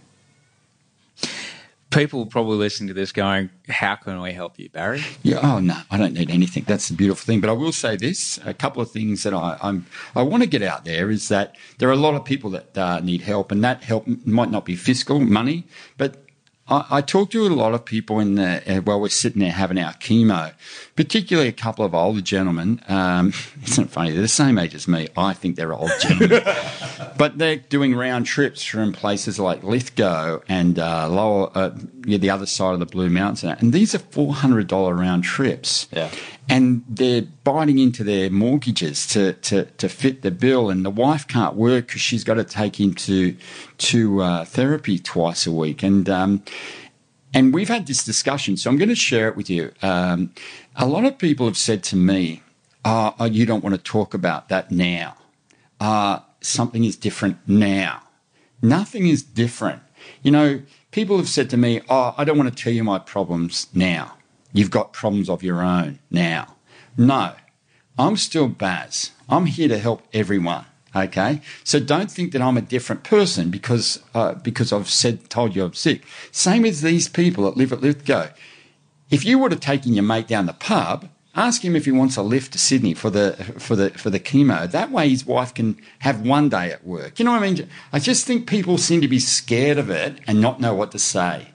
[1.90, 5.40] People probably listening to this going, "How can we help you, Barry?" Yeah.
[5.42, 6.66] Oh no, I don't need anything.
[6.68, 7.40] That's the beautiful thing.
[7.40, 10.50] But I will say this: a couple of things that I, I'm I want to
[10.50, 13.52] get out there is that there are a lot of people that uh, need help,
[13.52, 15.66] and that help might not be fiscal money,
[15.98, 16.28] but
[16.70, 19.52] I, I talk to a lot of people in the uh, while we're sitting there
[19.52, 20.54] having our chemo,
[20.98, 22.82] particularly a couple of older gentlemen.
[22.90, 23.32] Um,
[23.64, 24.12] isn't it funny?
[24.12, 25.08] They're the same age as me.
[25.16, 26.44] I think they're old gentlemen,
[27.18, 31.72] but they're doing round trips from places like Lithgow and uh, lower uh,
[32.06, 35.24] yeah, the other side of the Blue Mountains, and these are four hundred dollar round
[35.24, 35.88] trips.
[35.94, 36.12] Yeah.
[36.50, 41.28] And they're biting into their mortgages to, to, to fit the bill, and the wife
[41.28, 43.36] can't work because she's got to take him to
[43.80, 45.84] to uh, therapy twice a week.
[45.84, 46.44] And um,
[47.34, 49.72] and we've had this discussion, so I'm going to share it with you.
[49.82, 50.34] Um,
[50.78, 52.44] a lot of people have said to me,
[52.86, 55.18] oh, oh, you don't want to talk about that now.
[55.80, 58.04] Uh, something is different now.
[58.62, 59.82] Nothing is different.
[60.24, 63.00] You know, people have said to me, Oh, I don't want to tell you my
[63.00, 64.18] problems now.
[64.54, 66.56] You've got problems of your own now.
[66.98, 67.34] No,
[68.00, 69.12] I'm still Baz.
[69.30, 70.66] I'm here to help everyone.
[70.96, 75.56] Okay, so don't think that I'm a different person because uh, because I've said told
[75.56, 76.04] you I'm sick.
[76.32, 78.30] Same as these people that live at Lithgow.
[79.10, 82.18] If you would have taken your mate down the pub, ask him if he wants
[82.18, 84.70] a lift to Sydney for the for the for the chemo.
[84.70, 87.20] That way, his wife can have one day at work.
[87.20, 87.70] You know what I mean?
[87.94, 91.00] I just think people seem to be scared of it and not know what to
[91.00, 91.48] say.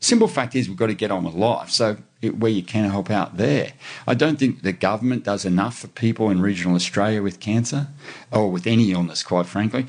[0.00, 1.70] Simple fact is, we've got to get on with life.
[1.70, 3.72] So it, where you can help out there.
[4.06, 7.88] I don't think the government does enough for people in regional Australia with cancer
[8.32, 9.86] or with any illness, quite frankly.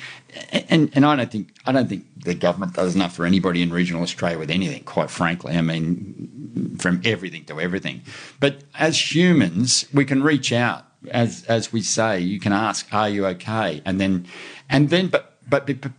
[0.52, 3.72] And and I don't think I don't think the government does enough for anybody in
[3.72, 5.56] regional Australia with anything, quite frankly.
[5.57, 8.03] I mean, from everything to everything.
[8.40, 10.86] But as humans, we can reach out.
[11.11, 14.27] As as we say, you can ask, "Are you okay?" And then,
[14.69, 15.91] and then, but but, but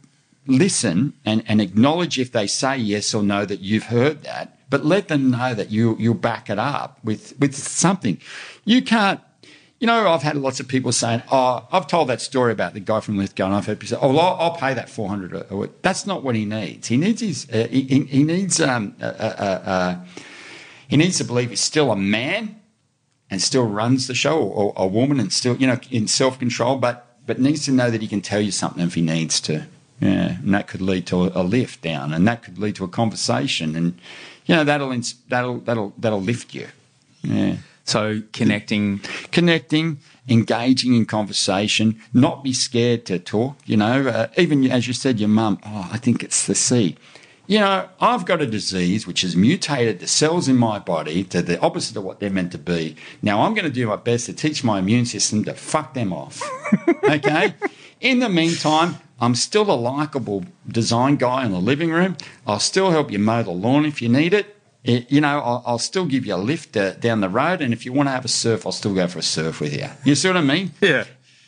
[0.50, 4.84] listen and, and acknowledge if they say yes or no that you've heard that, but
[4.84, 8.18] let them know that you you'll back it up with with something.
[8.64, 9.20] You can't.
[9.78, 12.80] You know, I've had lots of people saying, "Oh, I've told that story about the
[12.80, 15.08] guy from Lithgow, and I've heard people say, oh, well, I'll, I'll pay that four
[15.08, 16.88] hundred a week." That's not what he needs.
[16.88, 17.48] He needs his.
[17.50, 19.96] Uh, he, he needs um, uh, uh, uh,
[20.86, 22.60] he needs to believe he's still a man
[23.30, 26.76] and still runs the show, or a woman and still, you know, in self control,
[26.76, 29.66] but but needs to know that he can tell you something if he needs to.
[30.00, 32.84] Yeah, and that could lead to a, a lift down, and that could lead to
[32.84, 33.98] a conversation, and
[34.46, 36.68] you know that'll ins- that'll that'll that'll lift you.
[37.22, 37.56] Yeah.
[37.84, 39.00] So connecting,
[39.32, 39.98] connecting,
[40.28, 43.56] engaging in conversation, not be scared to talk.
[43.66, 45.58] You know, uh, even as you said, your mum.
[45.64, 46.96] Oh, I think it's the C.
[47.46, 51.42] You know, I've got a disease which has mutated the cells in my body to
[51.42, 52.94] the opposite of what they're meant to be.
[53.22, 56.12] Now I'm going to do my best to teach my immune system to fuck them
[56.12, 56.40] off.
[57.02, 57.54] okay.
[58.00, 62.16] In the meantime, I'm still a likable design guy in the living room.
[62.46, 64.56] I'll still help you mow the lawn if you need it.
[64.82, 67.74] It, you know, I'll, I'll, still give you a lift uh, down the road, and
[67.74, 69.86] if you want to have a surf, I'll still go for a surf with you.
[70.04, 70.72] You see what I mean?
[70.80, 71.04] Yeah.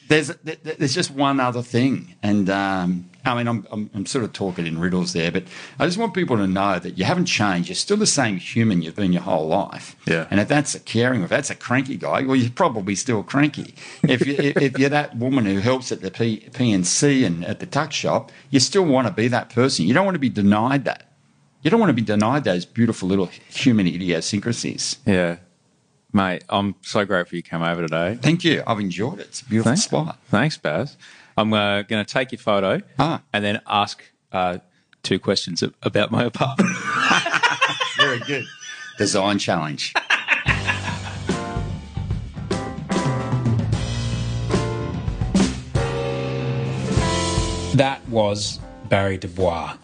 [0.08, 4.32] There's there's just one other thing, and um, I mean, I'm, I'm, I'm sort of
[4.32, 5.44] talking in riddles there, but
[5.78, 7.68] I just want people to know that you haven't changed.
[7.68, 9.96] You're still the same human you've been your whole life.
[10.06, 10.26] Yeah.
[10.30, 13.74] And if that's a caring, if that's a cranky guy, well, you're probably still cranky.
[14.02, 17.66] If you, if you're that woman who helps at the P, PNC and at the
[17.66, 19.86] tuck shop, you still want to be that person.
[19.86, 21.08] You don't want to be denied that.
[21.62, 24.98] You don't want to be denied those beautiful little human idiosyncrasies.
[25.06, 25.36] Yeah.
[26.12, 28.18] Mate, I'm so grateful you came over today.
[28.20, 28.62] Thank you.
[28.66, 29.28] I've enjoyed it.
[29.28, 29.84] It's a beautiful Thanks.
[29.84, 30.18] spot.
[30.28, 30.96] Thanks, Baz.
[31.36, 33.22] I'm uh, going to take your photo Ah.
[33.32, 34.02] and then ask
[34.32, 34.58] uh,
[35.02, 36.70] two questions about my apartment.
[37.98, 38.44] Very good.
[38.98, 39.94] Design challenge.
[47.74, 48.60] That was
[48.90, 49.76] Barry Du Bois.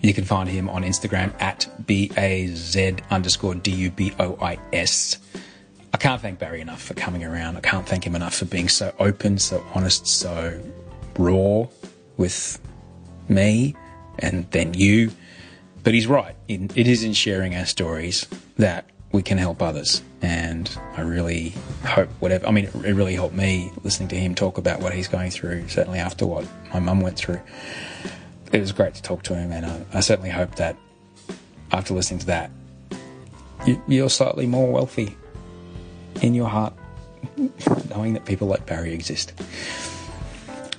[0.00, 4.38] You can find him on Instagram at B A Z underscore D U B O
[4.40, 5.18] I S.
[5.98, 7.56] I can't thank Barry enough for coming around.
[7.56, 10.62] I can't thank him enough for being so open, so honest, so
[11.18, 11.66] raw
[12.16, 12.60] with
[13.28, 13.74] me
[14.20, 15.10] and then you.
[15.82, 16.36] But he's right.
[16.46, 20.00] It is in sharing our stories that we can help others.
[20.22, 21.52] And I really
[21.84, 25.08] hope whatever, I mean, it really helped me listening to him talk about what he's
[25.08, 27.40] going through, certainly after what my mum went through.
[28.52, 29.50] It was great to talk to him.
[29.50, 30.76] And I, I certainly hope that
[31.72, 32.52] after listening to that,
[33.66, 35.16] you, you're slightly more wealthy
[36.22, 36.74] in your heart,
[37.90, 39.32] knowing that people like Barry exist.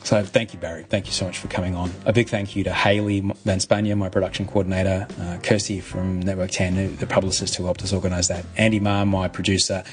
[0.04, 0.86] So thank you, Barry.
[0.90, 1.92] Thank you so much for coming on.
[2.06, 6.50] A big thank you to Haley Van Spania, my production coordinator, uh, Kirsty from Network
[6.50, 9.84] 10, the publicist who helped us organise that, Andy Marr, my producer,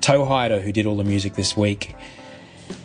[0.00, 1.96] Toehider, who did all the music this week,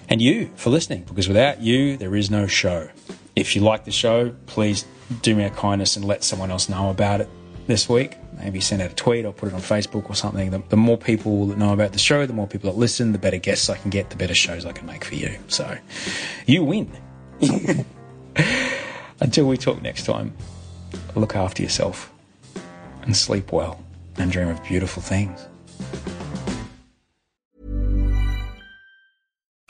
[0.10, 2.90] and you for listening, because without you, there is no show.
[3.36, 4.86] If you like the show, please
[5.22, 7.30] do me a kindness and let someone else know about it
[7.68, 8.18] this week.
[8.44, 10.52] Maybe send out a tweet or put it on Facebook or something.
[10.52, 13.18] The, the, more people that know about the show, the more people that listen, the
[13.18, 15.38] better guests I can get, the better shows I can make for you.
[15.48, 15.78] So
[16.46, 16.92] you win.
[19.22, 20.36] Until we talk next time,
[21.16, 22.12] look after yourself
[23.04, 23.82] and sleep well
[24.18, 25.48] and dream of beautiful things.